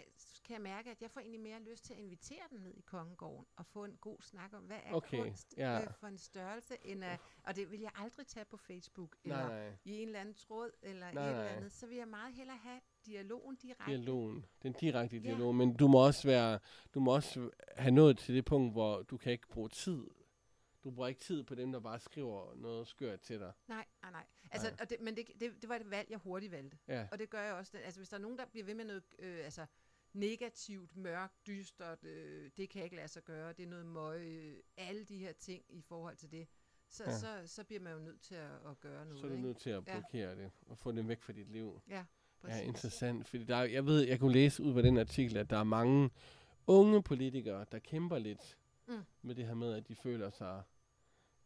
[0.44, 2.80] kan jeg mærke, at jeg får egentlig mere lyst til at invitere dem ned i
[2.80, 5.80] kongegården, og få en god snak om, hvad er Okay, kunst ja.
[5.80, 9.48] øh, for en størrelse, end at, og det vil jeg aldrig tage på Facebook, eller
[9.48, 9.72] Nej, nej.
[9.84, 11.56] i en eller anden tråd, eller Nej, et eller nej.
[11.56, 11.72] andet.
[11.72, 13.84] Så vil jeg meget hellere have dialogen direkte.
[13.90, 15.22] dialogen, den direkte Ja.
[15.22, 16.58] dialog, men du må også være,
[16.94, 20.04] du må også have nået til det punkt, hvor du kan ikke bruge tid.
[20.84, 23.52] Du bruger ikke tid på dem, der bare skriver noget skørt til dig.
[23.68, 24.24] Nej, nej, nej.
[24.50, 24.76] Altså, Nej.
[24.80, 26.78] Og det, men det, det, det var et valg, jeg hurtigt valgte.
[26.88, 27.78] Ja, Og det gør jeg også.
[27.78, 29.66] Altså, hvis der er nogen, der bliver ved med noget øh, altså,
[30.12, 34.20] negativt, mørkt, dystert, øh, det kan jeg ikke lade sig gøre, det er noget møg,
[34.20, 36.48] øh, alle de her ting i forhold til det,
[36.88, 37.10] så, Ja.
[37.10, 37.18] ja.
[37.18, 39.20] så, så bliver man jo nødt til at, at gøre noget.
[39.20, 39.46] så er du ikke?
[39.46, 39.92] nødt til at Ja.
[40.00, 41.80] blokere det, og få det væk fra dit liv.
[41.88, 42.04] Ja,
[42.48, 45.50] Ja, interessant, fordi der er, jeg ved, jeg kunne læse ud fra den artikel, at
[45.50, 46.10] der er mange
[46.66, 49.02] unge politikere, der kæmper lidt Mm.
[49.22, 50.62] med det her med, at de føler sig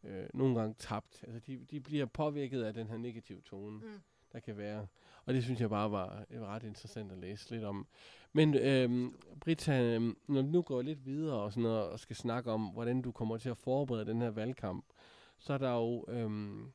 [0.07, 1.25] øh, nogle gange tabt.
[1.27, 4.01] Altså, de, de bliver påvirket af den her negative tone, Mm.
[4.33, 4.87] der kan være.
[5.25, 7.87] Og det synes jeg bare var, var ret interessant at læse lidt om.
[8.33, 12.17] Men øhm, Britta, øhm, når du nu går lidt videre og, sådan noget, og skal
[12.17, 14.85] snakke om, hvordan du kommer til at forberede den her valgkamp,
[15.39, 16.05] så er der jo...
[16.09, 16.73] Øhm,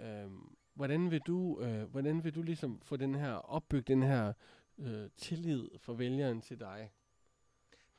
[0.00, 4.32] øhm, hvordan vil du, øh, hvordan vil du ligesom få den her, opbygge den her
[4.78, 6.92] øh, tillid for vælgeren til dig?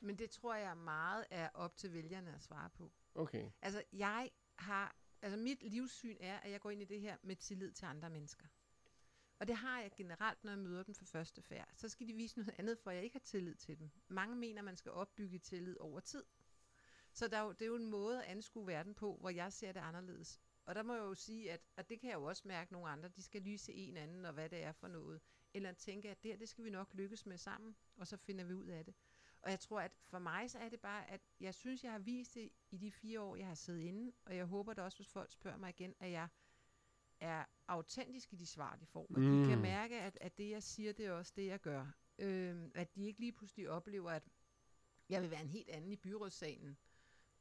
[0.00, 2.90] Men det tror jeg meget er op til vælgerne at svare på.
[3.14, 3.44] Okay.
[3.62, 4.96] Altså, jeg har...
[5.22, 8.10] Altså, mit livssyn er, at jeg går ind i det her med tillid til andre
[8.10, 8.46] mennesker.
[9.38, 11.68] Og det har jeg generelt, når jeg møder dem for første færd.
[11.74, 13.90] Så skal de vise noget andet, for jeg ikke har tillid til dem.
[14.08, 16.24] Mange mener, man skal opbygge tillid over tid.
[17.12, 19.52] Så der er jo, det er jo en måde at anskue verden på, hvor jeg
[19.52, 20.40] ser det anderledes.
[20.64, 22.88] Og der må jeg jo sige, at, at det kan jeg jo også mærke nogle
[22.88, 25.20] andre, de skal lyse en anden, og hvad det er for noget.
[25.54, 28.44] Eller tænke, at det her, det skal vi nok lykkes med sammen, og så finder
[28.44, 28.94] vi ud af det.
[29.48, 31.98] Og jeg tror, at for mig så er det bare, at jeg synes, jeg har
[31.98, 34.98] vist det i de fire år, jeg har siddet inde, og jeg håber da også,
[34.98, 36.28] hvis folk spørger mig igen, at jeg
[37.20, 39.06] er autentisk i de svar, de får.
[39.14, 39.42] Og mm.
[39.42, 41.86] de kan mærke, at, at det, jeg siger, det er også det, jeg gør.
[42.18, 44.22] Øhm, at de ikke lige pludselig oplever, at
[45.08, 46.76] jeg vil være en helt anden i byrådssalen.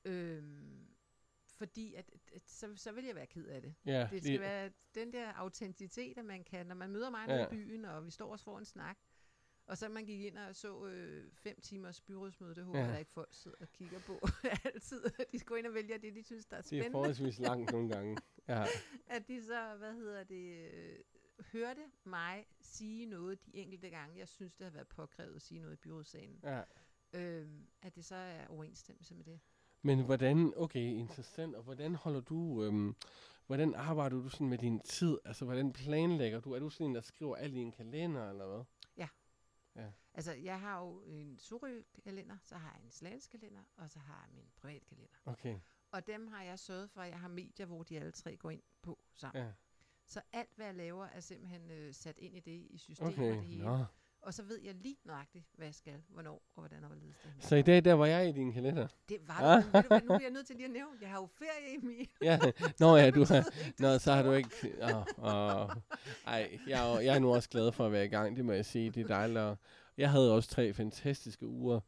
[0.05, 0.87] Øhm,
[1.55, 3.75] fordi at, at så, så vil jeg være ked af det.
[3.85, 7.27] Ja, Det skal lige- være den der autenticitet, at man kan, når man møder mig
[7.27, 7.35] Ja.
[7.35, 7.45] ja.
[7.45, 8.97] i byen, og vi står og får en snak,
[9.67, 12.85] og så man gik ind og så øh, fem timers byrådsmøde, det håber Ja.
[12.85, 14.27] jeg ikke folk sidder og kigger på
[14.65, 15.03] altid.
[15.31, 16.91] De skal ind og vælge det, de synes, der er det er spændende.
[16.91, 18.17] forholdsvis langt nogle gange.
[18.47, 18.65] Ja,
[19.07, 20.99] At de så, hvad hedder det, øh,
[21.53, 25.59] hørte mig sige noget de enkelte gange, jeg synes, det har været påkrævet at sige
[25.59, 26.39] noget i byrådssalen.
[26.43, 26.61] ja.
[27.13, 29.39] Øhm, at det så er overensstemmelse med det.
[29.81, 32.95] Men hvordan, okay, interessant, og hvordan holder du, øhm,
[33.47, 35.17] hvordan arbejder du sådan med din tid?
[35.25, 36.51] Altså, hvordan planlægger du?
[36.53, 38.63] Er du sådan en, der skriver alt i en kalender, eller hvad?
[40.13, 44.35] Altså, jeg har jo en Sorø-kalender, så har jeg en Slagelse-kalender, og så har jeg
[44.35, 45.17] min privatkalender.
[45.25, 45.59] Okay,
[45.91, 48.49] Og dem har jeg sørget for, at jeg har medier, hvor de alle tre går
[48.49, 49.43] ind på sammen.
[49.43, 49.51] ja.
[50.09, 53.29] Så alt, hvad jeg laver, er simpelthen øh, sat ind i det, i systemet Okay,
[53.31, 53.63] og det hele.
[53.65, 53.85] nå.
[54.21, 57.31] Og så ved jeg lige nøjagtigt, hvad jeg skal, hvornår og hvordan og hvorledes det
[57.39, 58.87] Så i dag, der var jeg i din kalender?
[59.09, 59.63] Det var Ah.
[59.63, 60.03] det.
[60.05, 62.07] Nu er jeg nødt til lige at nævne, jeg har jo ferie i min.
[62.21, 62.39] Ja,
[62.79, 63.45] nå ja, du har,
[63.79, 64.49] Nå, så har du ikke...
[64.83, 65.69] Åh, åh.
[66.27, 68.51] Ej, jeg, er, jeg er nu også glad for at være i gang, det må
[68.51, 68.89] jeg sige.
[68.89, 69.59] Det er dejligt.
[69.97, 71.79] Jeg havde også tre fantastiske uger,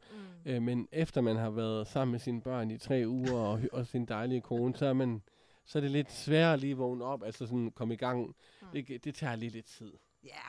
[0.44, 0.50] Mm.
[0.50, 3.86] øh, men efter man har været sammen med sine børn i tre uger, og, og
[3.86, 5.22] sin dejlige kone, så er, man,
[5.64, 8.26] så er det lidt sværere at lige vågne op, altså sådan komme i gang.
[8.26, 8.34] Mm.
[8.72, 9.92] Det, det tager lige lidt tid.
[10.24, 10.40] Ja,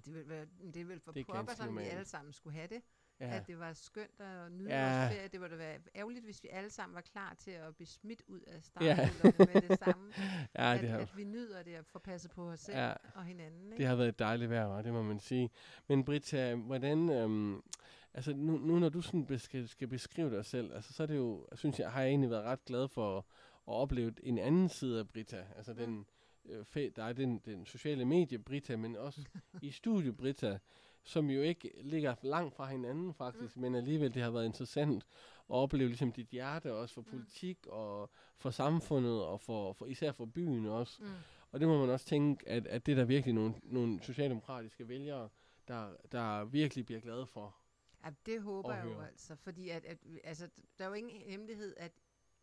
[0.00, 2.32] og det vil, være, det er vel for Det er ganske som vi alle sammen
[2.32, 2.82] skulle have det.
[3.20, 4.98] Ja, At det var skønt at nyde Ja.
[5.00, 5.28] vores ferie.
[5.28, 8.40] Det ville være ærgerligt, hvis vi alle sammen var klar til at blive smidt ud
[8.40, 8.60] af Ja.
[8.60, 10.12] starthullerne med det samme.
[10.58, 12.86] ja, at, det, har, at vi nyder det at få passet på os selv Ja.
[12.88, 12.94] ja.
[13.14, 13.64] og hinanden.
[13.72, 13.76] Ikke?
[13.76, 14.82] det har været et dejligt vejr, hva'?
[14.82, 15.50] det må man sige.
[15.88, 17.10] Men Britta, hvordan...
[17.10, 17.62] Øhm,
[18.14, 21.16] altså nu, nu når du sådan skal, skal beskrive dig selv, altså så er det
[21.16, 23.24] jo, synes jeg, har jeg egentlig været ret glad for at,
[23.68, 25.46] at opleve en anden side af Britta.
[25.56, 26.06] Altså den,
[26.44, 29.24] øh, fe, der er den, den sociale medie Britta, men også
[29.62, 30.58] i studie Britta,
[31.02, 33.62] som jo ikke ligger langt fra hinanden faktisk, mm.
[33.62, 35.06] men alligevel det har været interessant
[35.50, 40.12] at opleve ligesom dit hjerte også for politik og for samfundet og for, for især
[40.12, 41.02] for byen også.
[41.02, 41.08] Mm.
[41.52, 44.88] Og det må man også tænke, at, at det er der virkelig nogle, nogle socialdemokratiske
[44.88, 45.28] vælgere,
[45.68, 47.56] der, der virkelig bliver glade for.
[48.04, 51.74] Ja, det håber jeg jo altså, fordi at, at, altså, der er jo ingen hemmelighed,
[51.76, 51.92] at,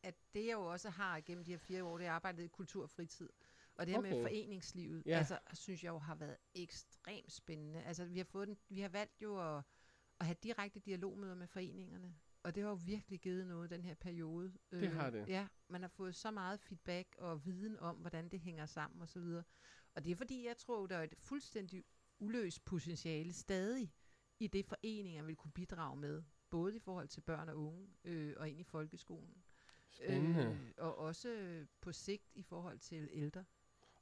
[0.04, 2.48] at det jeg jo også har gennem de her fire år, det er arbejdet i
[2.48, 3.30] kultur og fritid.
[3.78, 4.12] Og det her okay.
[4.12, 5.18] Med foreningslivet, Ja.
[5.18, 7.84] altså, synes jeg jo har været ekstremt spændende.
[7.84, 9.64] Altså, vi har, fået den, vi har valgt jo at,
[10.20, 12.16] at have direkte dialogmøder med foreningerne.
[12.44, 14.54] Og det har jo virkelig givet noget den her periode.
[14.72, 15.28] Øh, Det har det.
[15.28, 19.18] Ja, man har fået så meget feedback og viden om, hvordan det hænger sammen osv.
[19.20, 19.44] Og,
[19.96, 21.84] og det er fordi, jeg tror, der er et fuldstændig
[22.20, 23.94] uløst potentiale stadig
[24.40, 26.24] i det, foreninger vil kunne bidrage med.
[26.50, 29.44] Både i forhold til børn og unge øh, og ind i folkeskolen.
[29.92, 30.44] Spændende.
[30.46, 33.46] Øh, og også øh, på sigt i forhold til ældre.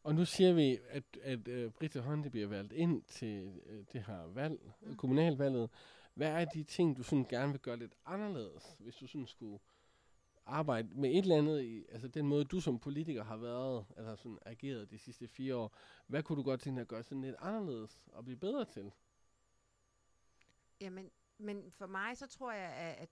[0.06, 4.04] Og nu siger vi, at, at uh, Britta Honte bliver valgt ind til uh, det
[4.04, 4.60] her valg.
[4.82, 4.96] Mm.
[4.96, 5.70] kommunalvalget.
[6.14, 9.60] Hvad er de ting, du sådan gerne vil gøre lidt anderledes, hvis du sådan skulle
[10.46, 14.16] arbejde med et eller andet, i, altså den måde, du som politiker har været, altså
[14.16, 15.76] sådan ageret de sidste fire år.
[16.08, 18.92] Hvad kunne du godt tænke dig at gøre sådan lidt anderledes og blive bedre til?
[20.82, 23.10] Jamen, men for mig, så tror jeg, at,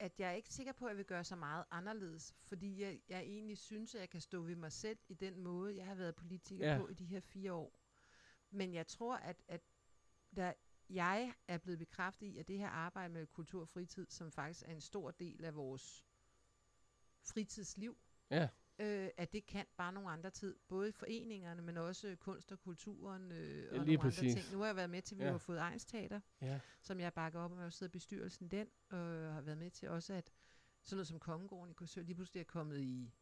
[0.00, 3.00] at, jeg er ikke sikker på, at jeg vil gøre så meget anderledes, fordi jeg,
[3.08, 5.94] jeg egentlig synes, at jeg kan stå ved mig selv i den måde, jeg har
[5.94, 6.78] været politiker ja.
[6.78, 7.80] på i de her fire år.
[8.50, 9.60] Men jeg tror, at, at
[10.36, 10.52] der,
[10.90, 14.62] jeg er blevet bekræftet i, at det her arbejde med kultur og fritid, som faktisk
[14.66, 16.04] er en stor del af vores
[17.22, 17.98] fritidsliv,
[18.30, 18.48] Ja.
[18.80, 20.56] Øh, at det kan bare nogle andre tid.
[20.68, 24.20] Både i foreningerne, men også kunst og kulturen øh, og lige nogle præcis.
[24.22, 24.52] andre ting.
[24.52, 25.26] Nu har jeg været med til, at vi Ja.
[25.26, 25.32] ja.
[25.32, 26.60] har fået Ejens Teater, Ja.
[26.80, 28.98] som jeg bakker op, og jeg har siddet i bestyrelsen den, og
[29.34, 30.32] har været med til også, at
[30.82, 33.14] sådan noget som Kongegården i Korsør lige pludselig er kommet i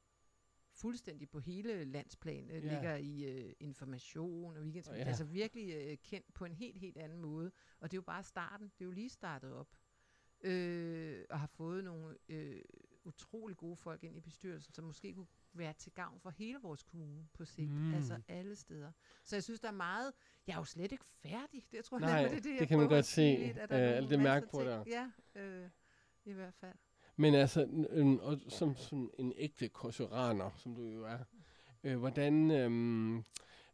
[0.72, 2.54] fuldstændig på hele landsplan, Ja.
[2.54, 2.60] ja.
[2.60, 5.00] ligger i øh, information og weekend, Og ja.
[5.02, 5.08] ja.
[5.08, 7.52] altså virkelig øh, kendt på en helt, helt anden måde.
[7.80, 9.68] Og det er jo bare starten, det er jo lige startet op.
[10.40, 12.62] Øh, og har fået nogle øh,
[13.04, 15.26] utrolig gode folk ind i bestyrelsen, som måske kunne
[15.58, 17.70] være til gavn for hele vores kommune på sigt.
[17.70, 17.94] Mm.
[17.94, 18.92] Altså alle steder.
[19.24, 20.12] Så jeg synes, der er meget...
[20.46, 21.66] Jeg er jo slet ikke færdig.
[21.72, 24.10] Det tror jeg Nej, det, det, det kan man godt se, lidt, der øh, alt
[24.10, 24.88] det mærke på ting.
[24.88, 25.70] Ja, øh,
[26.24, 26.74] i hvert fald.
[27.16, 31.18] Men altså, øhm, og som, som en ægte korsøraner, som du jo er,
[31.84, 33.24] øh, hvordan, øhm,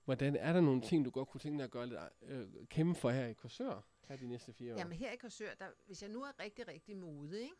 [0.04, 3.00] hvordan er der nogle ting, du godt kunne tænke dig at gøre lidt, øh, kæmpe
[3.00, 4.78] for her i Korsør, her de næste fire år?
[4.78, 7.56] Jamen her i Korsør, der, hvis jeg nu er rigtig, rigtig modig, ikke?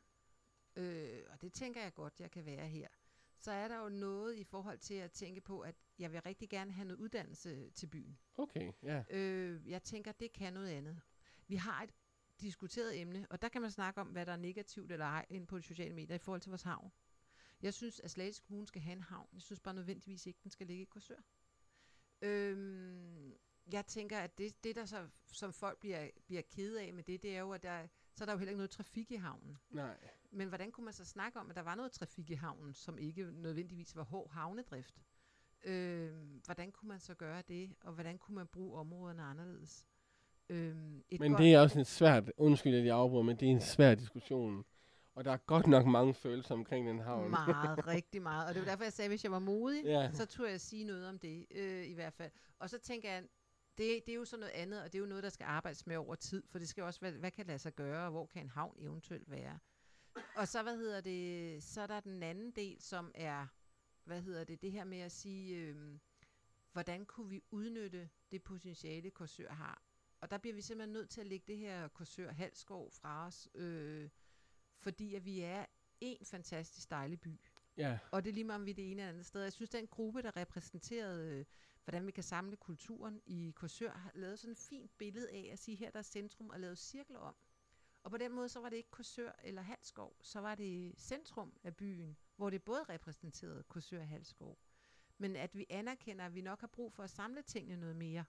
[0.76, 2.88] Øh, og det tænker jeg godt, jeg kan være her,
[3.38, 6.48] så er der jo noget i forhold til at tænke på, at jeg vil rigtig
[6.48, 8.18] gerne have noget uddannelse til byen.
[8.34, 9.04] Okay, ja.
[9.10, 11.00] Øh, jeg tænker, det kan noget andet.
[11.48, 11.90] Vi har et
[12.40, 15.46] diskuteret emne, og der kan man snakke om, hvad der er negativt eller ej inde
[15.46, 16.92] på de sociale medier i forhold til vores havn.
[17.62, 19.28] Jeg synes, at Slagelse Kommune skal have en havn.
[19.32, 21.20] Jeg synes bare nødvendigvis ikke, den skal ligge i Korsør.
[22.22, 23.34] Øhm,
[23.72, 27.22] jeg tænker, at det, det der så, som folk bliver, bliver kede af med det,
[27.22, 29.56] det er jo, at der, så er der jo heller ikke noget trafik i havnen.
[29.70, 29.96] Nej.
[30.30, 32.98] Men hvordan kunne man så snakke om, at der var noget trafik i havnen, som
[32.98, 34.94] ikke nødvendigvis var hård havnedrift?
[35.64, 39.86] Øhm, hvordan kunne man så gøre det, og hvordan kunne man bruge områderne anderledes?
[40.48, 43.46] Øhm, et Men godt- det er også en svært, undskyld at jeg afbryder, men det
[43.48, 44.64] er en svær diskussion.
[45.14, 47.30] Og der er godt nok mange følelser omkring den havn.
[47.30, 48.48] Meget, rigtig meget.
[48.48, 50.10] Og det var derfor, jeg sagde, at hvis jeg var modig, Ja.
[50.12, 52.30] så tror jeg at sige noget om det, øh, i hvert fald.
[52.58, 53.24] Og så tænker jeg,
[53.78, 55.86] det, det er jo så noget andet, og det er jo noget, der skal arbejdes
[55.86, 58.10] med over tid, for det skal jo også være, hvad kan lade sig gøre, og
[58.10, 59.58] hvor kan en havn eventuelt være.
[60.36, 63.46] Og så, hvad hedder det, så er der den anden del, som er,
[64.04, 65.98] hvad hedder det, det her med at sige, øh,
[66.72, 69.82] hvordan kunne vi udnytte det potentiale, Korsør har.
[70.20, 73.48] Og der bliver vi simpelthen nødt til at lægge det her Korsør Halskov fra os,
[73.54, 74.10] øh,
[74.78, 75.64] fordi at vi er
[76.00, 77.40] en fantastisk dejlig by.
[77.76, 79.42] Ja, Og det er lige meget, om vi er det ene eller andet sted.
[79.42, 81.44] Jeg synes, den gruppe, der repræsenterede, øh,
[81.84, 85.58] hvordan vi kan samle kulturen i Korsør, har lavet sådan et fint billede af at
[85.58, 87.34] sige, her der er centrum og lavet cirkler om.
[88.02, 91.52] Og på den måde, så var det ikke Korsør eller Halskov, så var det centrum
[91.64, 94.58] af byen, hvor det både repræsenterede Korsør og Halskov.
[95.18, 98.24] Men at vi anerkender, at vi nok har brug for at samle tingene noget mere,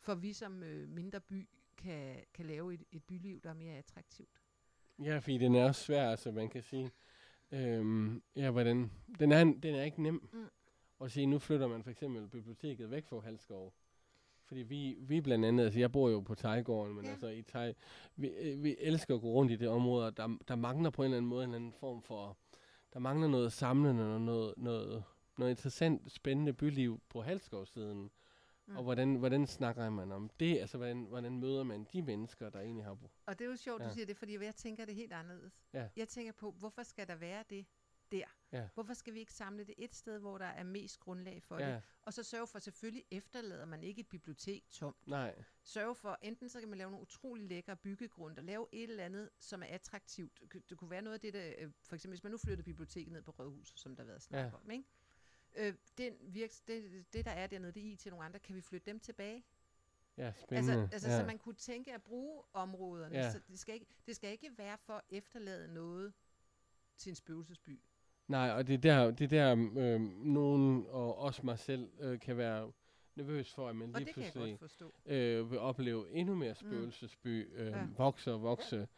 [0.00, 3.74] for vi som øh, mindre by kan, kan lave et, et byliv, der er mere
[3.76, 4.42] attraktivt.
[5.02, 6.90] ja fordi den er også svær, altså man kan sige.
[7.54, 10.28] Øhm, ja, hvordan, den, er, den er ikke nem.
[10.32, 10.44] Mm.
[10.98, 13.74] Og sige, nu flytter man for eksempel biblioteket væk fra Halskov.
[14.44, 17.10] Fordi vi, vi blandt andet, altså jeg bor jo på Tejgården, men Ja.
[17.10, 17.74] altså i Tej,
[18.16, 21.02] vi, øh, vi elsker at gå rundt i det område, og der, der mangler på
[21.02, 22.36] en eller anden måde en eller anden form for,
[22.92, 25.04] der mangler noget samlende og noget, noget,
[25.38, 27.98] noget interessant, spændende byliv på Halskovsiden.
[28.02, 28.10] Mm.
[28.66, 28.76] Mm.
[28.76, 30.58] Og hvordan, hvordan snakker man om det?
[30.58, 33.10] Altså, hvordan, hvordan møder man de mennesker, der egentlig har brug?
[33.26, 33.88] Og det er jo sjovt, ja.
[33.88, 35.60] Du siger det, fordi jeg tænker det helt anderledes.
[35.72, 35.88] Ja.
[35.96, 37.66] Jeg tænker på, hvorfor skal der være det
[38.12, 38.24] der?
[38.52, 38.68] Ja.
[38.74, 41.72] Hvorfor skal vi ikke samle det et sted, hvor der er mest grundlag for Ja,
[41.74, 41.82] det?
[42.02, 45.06] Og så sørge for, selvfølgelig efterlader man ikke et bibliotek tomt.
[45.08, 48.90] nej, Sørge for, enten så kan man lave nogle utrolig lækre byggegrund, og lave et
[48.90, 50.40] eller andet, som er attraktivt.
[50.70, 53.12] Det kunne- være noget af det, der, øh, for eksempel hvis man nu flyttede biblioteket
[53.12, 54.50] ned på Rødhuset, som der har været snak Ja.
[54.64, 54.84] om, ikke?
[55.54, 58.38] Øh, den virks, det, det, der er dernede, det i til nogle andre.
[58.38, 59.44] Kan vi flytte dem tilbage?
[60.18, 60.72] ja, spændende.
[60.72, 61.20] Altså, altså ja.
[61.20, 63.14] så man kunne tænke at bruge områderne.
[63.16, 63.30] Ja.
[63.30, 66.12] Så det, skal ikke, det skal ikke være for at efterlade noget
[66.96, 67.80] til en spøgelsesby.
[68.28, 72.20] Nej, og det er der, det er der øh, nogen, og også mig selv, øh,
[72.20, 72.72] kan være
[73.14, 74.58] nervøs for, at man Og lige pludselig
[75.06, 77.86] øh, vil opleve endnu mere spøgelsesby øh, Ja.
[77.96, 78.88] vokse og vokse.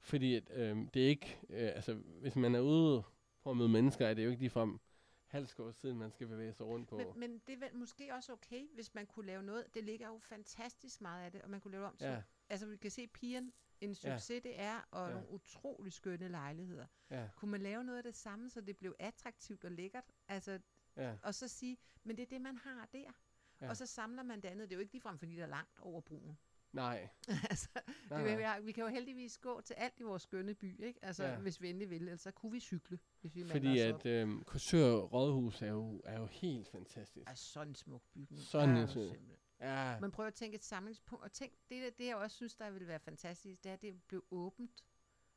[0.00, 3.02] Fordi at, øh, det er ikke, øh, altså hvis man er ude
[3.42, 4.78] på at møde mennesker, er det jo ikke ligefrem
[5.26, 6.96] halvskår siden, man skal bevæge sig rundt på.
[6.96, 9.74] Men, men det er vel måske også okay, hvis man kunne lave noget.
[9.74, 12.06] Det ligger jo fantastisk meget af det, og man kunne lave det om til.
[12.06, 15.14] ja, Altså vi kan se pigen, en succes det er, og Ja.
[15.14, 16.86] nogle utrolig skønne lejligheder.
[17.10, 20.04] ja, Kunne man lave noget af det samme, så det blev attraktivt og lækkert?
[20.28, 20.60] Altså,
[20.96, 23.12] ja, og så sige, men det er det, man har der.
[23.60, 23.68] Ja.
[23.68, 24.68] Og så samler man det andet.
[24.70, 26.38] Det er jo ikke ligefrem, fordi der er langt over broen.
[26.72, 27.08] Nej,
[27.50, 27.68] altså,
[28.10, 28.42] nej, det, vi, nej.
[28.42, 31.04] har, vi kan jo heldigvis gå til alt i vores skønne by, ikke?
[31.04, 31.38] Altså, ja.
[31.38, 32.02] Hvis vi endelig vil.
[32.02, 36.18] Ellers så kunne vi cykle, hvis vi Fordi at øh, Korsør Rådhus er jo, er
[36.20, 37.30] jo helt fantastisk.
[37.30, 38.42] Er sådan en smuk bygning.
[38.42, 39.16] Sådan en smuk-.
[39.60, 42.54] Ja, Man prøver at tænke et samlingspunkt, og tænk, det, der- det jeg også synes,
[42.56, 44.84] der ville være fantastisk, det er, at det blev åbent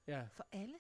[0.08, 0.76] ja, for alle.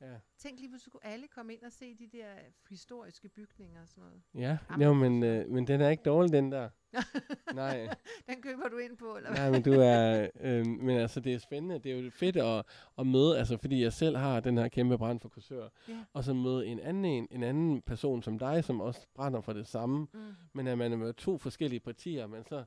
[0.00, 0.14] Ja.
[0.38, 2.26] Tænk lige, hvis kunne alle komme ind og se de der
[2.68, 4.22] historiske bygninger og sådan noget.
[4.34, 6.68] Ja, Jamen, jo, men, øh, men den er ikke dårlig, den der.
[7.54, 7.88] Nej,
[8.28, 9.38] Den køber du ind på, eller hvad?
[9.40, 10.28] nej, men du er...
[10.40, 11.78] Øh, men altså, det er spændende.
[11.78, 12.64] Det er jo fedt at,
[12.98, 16.04] at møde, altså fordi jeg selv har den her kæmpe brand for kursør, Ja.
[16.12, 19.52] og så møde en anden, en, en anden person som dig, som også brænder for
[19.52, 20.32] det samme, Mm.
[20.52, 22.64] men at man er med to forskellige partier, men så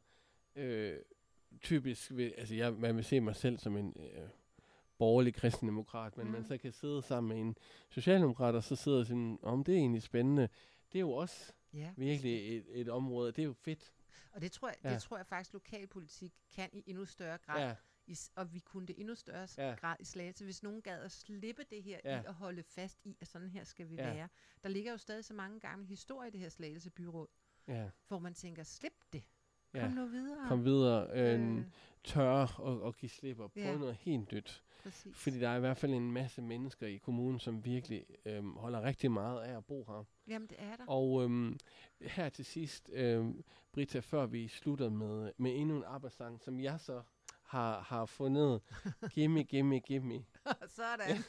[0.55, 0.95] øh,
[1.61, 4.29] typisk, vil, altså jeg, man vil se mig selv som en øh,
[5.03, 6.31] borgerlig kristendemokrat, men mm.
[6.31, 7.57] man så kan sidde sammen med en
[7.89, 10.49] socialdemokrat, og så sidder og sige, om det er egentlig spændende.
[10.91, 13.93] Det er jo også Ja, virkelig et, et område, det er jo fedt.
[14.31, 14.93] Og det tror, jeg, Ja.
[14.93, 17.61] det tror jeg faktisk, lokalpolitik kan i endnu større grad.
[17.67, 17.75] Ja,
[18.07, 19.73] I, og vi kunne det endnu større Ja.
[19.79, 22.21] grad i Slagelse, hvis nogen gad at slippe det her Ja.
[22.21, 24.13] i at holde fast i, at sådan her skal vi Ja.
[24.13, 24.27] være.
[24.63, 27.27] Der ligger jo stadig så mange gamle historier i det her Slagelse byråd,
[27.67, 29.23] ja, hvor man tænker, slip det.
[29.73, 29.79] ja.
[29.81, 30.47] Kom nu videre.
[30.47, 31.09] Kom videre.
[31.13, 31.63] Øh, Øh,
[32.03, 33.77] tørre og, og give slip og prøve Ja.
[33.77, 34.62] noget helt nyt.
[34.83, 35.17] Præcis.
[35.17, 38.81] Fordi der er i hvert fald en masse mennesker i kommunen, som virkelig øhm, holder
[38.81, 40.03] rigtig meget af at bo her.
[40.27, 40.83] Jamen, det er der.
[40.87, 41.57] Og øhm,
[42.01, 46.79] her til sidst, øhm, Brita, før vi slutter med, med endnu en arbejdssang, som jeg
[46.79, 47.01] så
[47.53, 48.61] har, har fundet.
[49.15, 50.23] Gimme, gimme, gimme.
[50.77, 51.17] Sådan.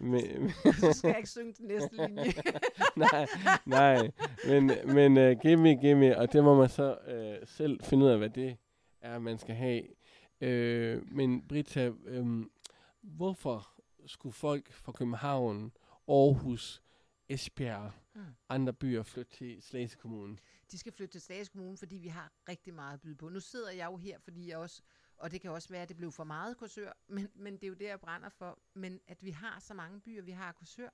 [0.00, 2.32] Men, så skal jeg ikke synge den næste linje.
[2.96, 3.26] nej,
[3.66, 4.10] nej.
[4.46, 8.18] Men, men uh, gimme, gimme, og det må man så uh, selv finde ud af,
[8.18, 8.56] hvad det
[9.00, 9.82] er, man skal have.
[10.44, 11.88] Uh, men Brita,
[12.18, 12.50] um,
[13.02, 13.70] hvorfor
[14.06, 15.72] skulle folk fra København,
[16.08, 16.82] Aarhus,
[17.28, 18.24] Esbjerg, Mm.
[18.48, 20.36] andre byer flytte til Slagelse Kommune?
[20.70, 23.28] De skal flytte til Slagelse Kommune, fordi vi har rigtig meget at byde på.
[23.28, 24.82] Nu sidder jeg jo her, fordi jeg også,
[25.16, 27.68] og det kan også være, at det blev for meget kursør, men, men det er
[27.68, 28.58] jo det, jeg brænder for.
[28.74, 30.88] Men at vi har så mange byer, vi har kursør,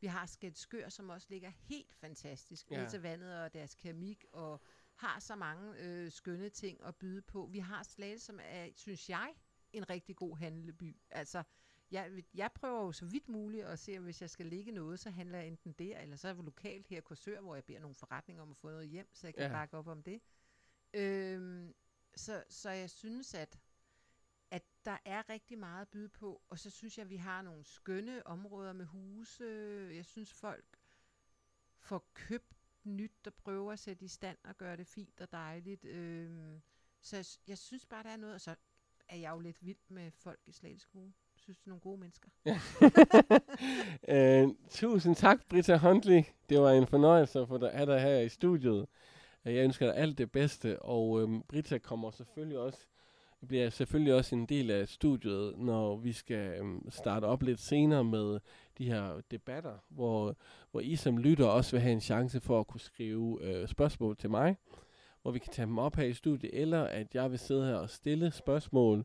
[0.00, 2.80] vi har Skælskør, som også ligger helt fantastisk Ja.
[2.82, 4.60] ned til vandet og deres keramik, og
[4.94, 7.48] har så mange øh, skønne ting at byde på.
[7.52, 9.34] Vi har Slagelse, som er, synes jeg,
[9.72, 10.96] en rigtig god handleby.
[11.10, 11.42] Altså,
[11.90, 15.00] jeg, jeg prøver jo så vidt muligt at se, om hvis jeg skal ligge noget,
[15.00, 17.64] så handler jeg enten der, eller så er jeg lokalt her i Korsør, hvor jeg
[17.64, 19.52] beder nogle forretninger om at få noget hjem, så jeg kan ja.
[19.52, 20.20] bakke op om det.
[20.94, 21.74] Øhm,
[22.16, 23.58] så, så jeg synes, at,
[24.50, 27.42] at der er rigtig meget at byde på, og så synes jeg, at vi har
[27.42, 29.44] nogle skønne områder med huse.
[29.94, 30.78] Jeg synes, folk
[31.78, 32.53] får købt
[32.86, 35.84] nyt, der prøver at sætte i stand og gøre det fint og dejligt.
[35.84, 36.30] Øh,
[37.00, 38.54] så jeg, jeg synes bare, der er noget, og så
[39.08, 41.12] er jeg jo lidt vild med folk i Slagelse Kommune.
[41.34, 42.28] Jeg synes, det er nogle gode mennesker.
[44.14, 46.22] øh, tusind tak, Britta Huntley.
[46.48, 48.86] Det var en fornøjelse at få dig, have dig her i studiet.
[49.44, 52.86] Jeg ønsker dig alt det bedste, og øhm, Britta kommer selvfølgelig også
[53.46, 58.04] bliver selvfølgelig også en del af studiet, når vi skal øhm, starte op lidt senere
[58.04, 58.40] med
[58.78, 60.36] de her debatter, hvor,
[60.70, 64.16] hvor I som lytter også vil have en chance for at kunne skrive øh, spørgsmål
[64.16, 64.56] til mig,
[65.22, 67.74] hvor vi kan tage dem op her i studiet, eller at jeg vil sidde her
[67.74, 69.04] og stille spørgsmål.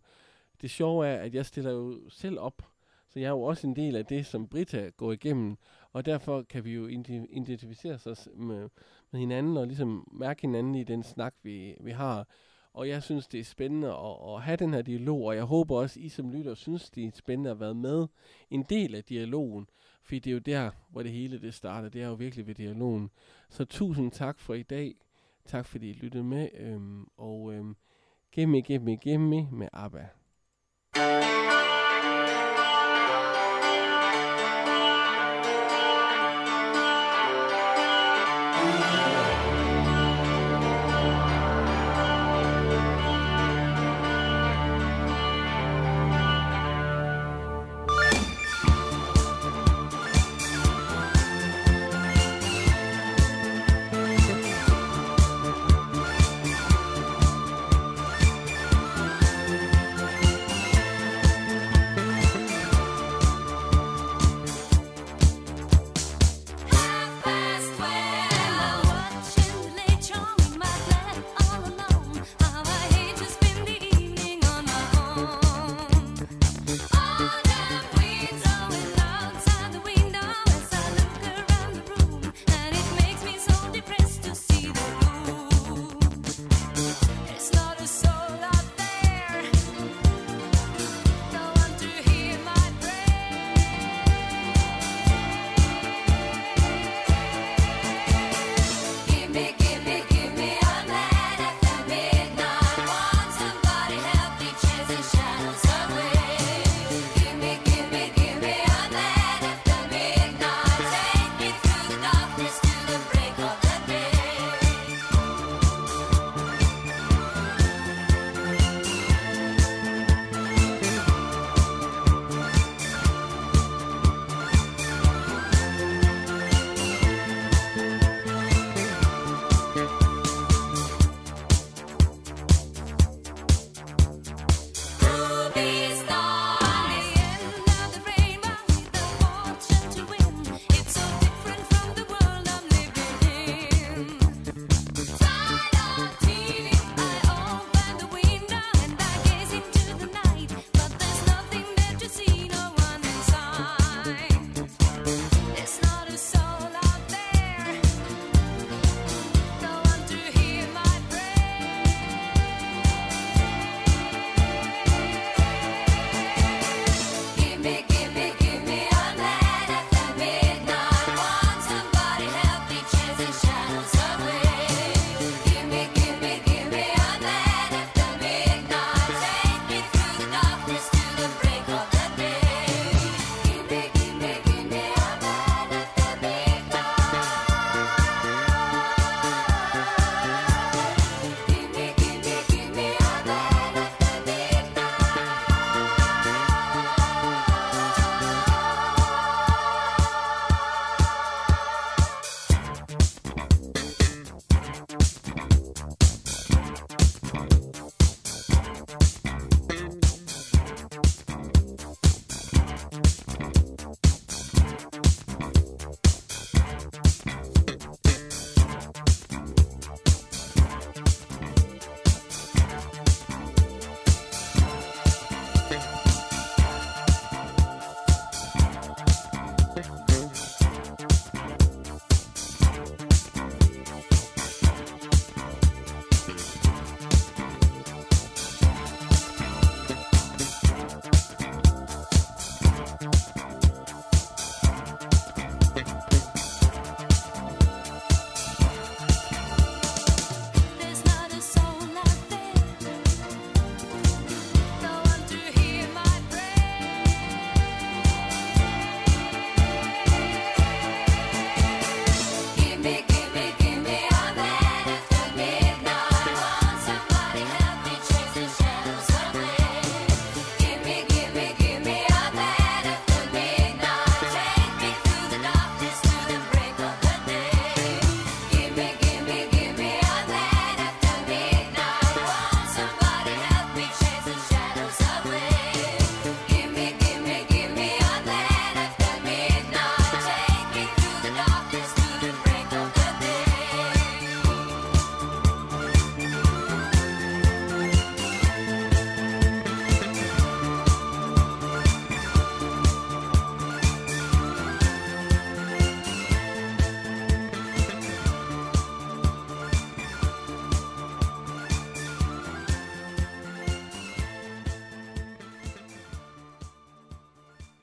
[0.61, 2.61] Det sjove er, at jeg stiller jo selv op,
[3.09, 5.57] så jeg er jo også en del af det, som Brita går igennem,
[5.93, 8.69] og derfor kan vi jo identificere os med,
[9.11, 12.27] med hinanden og ligesom mærke hinanden i den snak, vi, vi har.
[12.73, 15.75] Og jeg synes, det er spændende at, at have den her dialog, og jeg håber
[15.75, 18.07] også, I som lytter synes, det er spændende at være med
[18.49, 19.67] en del af dialogen,
[20.03, 21.89] fordi det er jo der, hvor det hele det starter.
[21.89, 23.09] Det er jo virkelig ved dialogen.
[23.49, 24.95] Så tusind tak for i dag.
[25.45, 27.75] Tak fordi I lyttede med, øhm, og øhm,
[28.31, 30.18] gimme, gimme, gimme med ABBA.